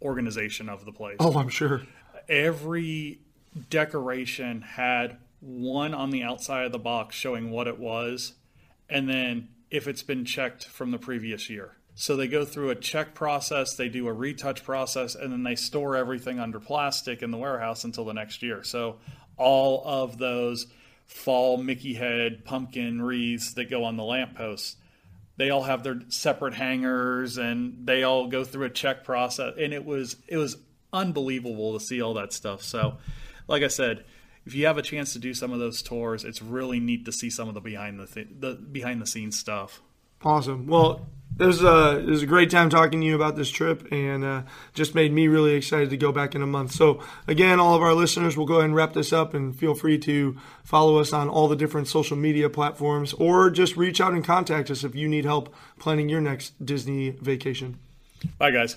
organization 0.03 0.69
of 0.69 0.85
the 0.85 0.93
place. 0.93 1.17
Oh 1.21 1.39
i'm 1.39 1.49
sure. 1.49 1.83
Every 2.29 3.21
decoration 3.71 4.61
had 4.61 5.17
one 5.41 5.95
on 5.95 6.11
the 6.11 6.23
outside 6.23 6.67
of 6.67 6.73
the 6.73 6.79
box 6.79 7.17
showing 7.17 7.51
what 7.51 7.67
it 7.67 7.79
was. 7.79 8.35
And 8.91 9.09
then 9.09 9.49
if 9.71 9.87
it's 9.87 10.03
been 10.03 10.25
checked 10.25 10.67
from 10.67 10.91
the 10.91 10.99
previous 10.99 11.49
year 11.49 11.78
so 12.01 12.15
they 12.15 12.29
go 12.29 12.45
through 12.45 12.71
a 12.71 12.77
check 12.77 13.13
process, 13.13 13.75
they 13.75 13.89
do 13.89 14.07
a 14.07 14.13
retouch 14.13 14.63
process, 14.63 15.17
and 15.17 15.33
then 15.33 15.43
they 15.43 15.57
store 15.57 15.97
everything 15.97 16.39
under 16.39 16.61
plastic 16.61 17.23
in 17.23 17.33
the 17.33 17.37
warehouse 17.37 17.83
until 17.83 18.05
the 18.05 18.13
next 18.15 18.41
year. 18.41 18.63
So 18.63 18.99
all 19.37 19.83
of 19.85 20.17
those 20.17 20.69
fall 21.07 21.57
Mickey 21.57 21.95
head 21.95 22.45
pumpkin 22.45 23.03
wreaths 23.03 23.55
that 23.55 23.69
go 23.69 23.83
on 23.83 23.97
the 23.97 24.05
lampposts, 24.05 24.77
they 25.39 25.51
all 25.51 25.65
have 25.65 25.83
their 25.83 26.01
separate 26.07 26.55
hangers 26.55 27.37
and 27.37 27.85
they 27.85 28.05
all 28.05 28.29
go 28.29 28.45
through 28.45 28.67
a 28.67 28.71
check 28.71 29.03
process. 29.03 29.55
And 29.59 29.75
it 29.75 29.85
was 29.85 30.15
it 30.29 30.37
was 30.37 30.57
unbelievable 30.93 31.77
to 31.77 31.85
see 31.85 32.01
all 32.01 32.15
that 32.15 32.33
stuff. 32.33 32.63
So 32.63 32.99
like 33.49 33.65
I 33.65 33.69
said, 33.69 34.05
if 34.47 34.55
you 34.55 34.67
have 34.67 34.79
a 34.79 34.83
chance 34.83 35.15
to 35.15 35.19
do 35.19 35.35
some 35.35 35.53
of 35.53 35.59
those 35.59 35.83
tours, 35.83 36.25
it's 36.25 36.43
really 36.43 36.79
neat 36.79 37.07
to 37.07 37.13
see 37.13 37.29
some 37.29 37.49
of 37.49 37.55
the 37.55 37.61
behind 37.61 37.99
the 37.99 38.07
th- 38.07 38.29
the 38.39 38.55
behind 38.55 39.03
the 39.03 39.07
scenes 39.07 39.37
stuff. 39.37 39.83
Awesome. 40.23 40.69
Well, 40.69 41.09
it 41.39 41.47
was, 41.47 41.63
uh, 41.63 42.03
it 42.03 42.09
was 42.09 42.23
a 42.23 42.27
great 42.27 42.51
time 42.51 42.71
talking 42.71 43.01
to 43.01 43.07
you 43.07 43.15
about 43.15 43.37
this 43.37 43.51
trip 43.51 43.87
and 43.93 44.25
uh, 44.25 44.43
just 44.75 44.95
made 44.95 45.13
me 45.13 45.29
really 45.29 45.55
excited 45.55 45.91
to 45.91 45.97
go 45.97 46.13
back 46.13 46.35
in 46.35 46.43
a 46.43 46.47
month. 46.47 46.73
So, 46.73 47.03
again, 47.27 47.61
all 47.61 47.75
of 47.75 47.83
our 47.83 47.95
listeners, 47.95 48.37
will 48.37 48.47
go 48.47 48.55
ahead 48.55 48.67
and 48.67 48.75
wrap 48.75 48.93
this 48.93 49.13
up 49.13 49.35
and 49.35 49.57
feel 49.57 49.75
free 49.75 49.99
to 49.99 50.37
follow 50.65 50.99
us 50.99 51.13
on 51.13 51.29
all 51.29 51.49
the 51.49 51.57
different 51.57 51.89
social 51.89 52.17
media 52.17 52.49
platforms 52.49 53.13
or 53.15 53.51
just 53.51 53.77
reach 53.77 54.01
out 54.01 54.13
and 54.13 54.25
contact 54.25 54.71
us 54.71 54.85
if 54.85 54.95
you 54.95 55.09
need 55.09 55.25
help 55.25 55.55
planning 55.79 56.09
your 56.09 56.21
next 56.21 56.65
Disney 56.65 57.11
vacation. 57.11 57.79
Bye, 58.39 58.51
guys. 58.51 58.77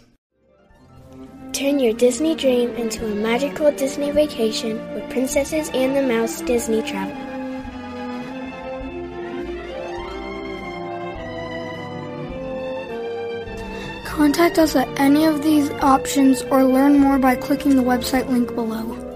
Turn 1.53 1.79
your 1.79 1.93
Disney 1.93 2.35
dream 2.35 2.69
into 2.75 3.05
a 3.05 3.13
magical 3.13 3.71
Disney 3.71 4.11
vacation 4.11 4.77
with 4.93 5.09
Princesses 5.09 5.69
and 5.73 5.95
the 5.95 6.01
Mouse 6.01 6.41
Disney 6.41 6.81
Travel. 6.81 7.30
Contact 14.21 14.59
us 14.59 14.75
at 14.75 14.87
any 14.99 15.25
of 15.25 15.41
these 15.41 15.71
options 15.81 16.43
or 16.51 16.63
learn 16.63 16.99
more 16.99 17.17
by 17.17 17.35
clicking 17.35 17.75
the 17.75 17.81
website 17.81 18.29
link 18.29 18.53
below. 18.53 19.10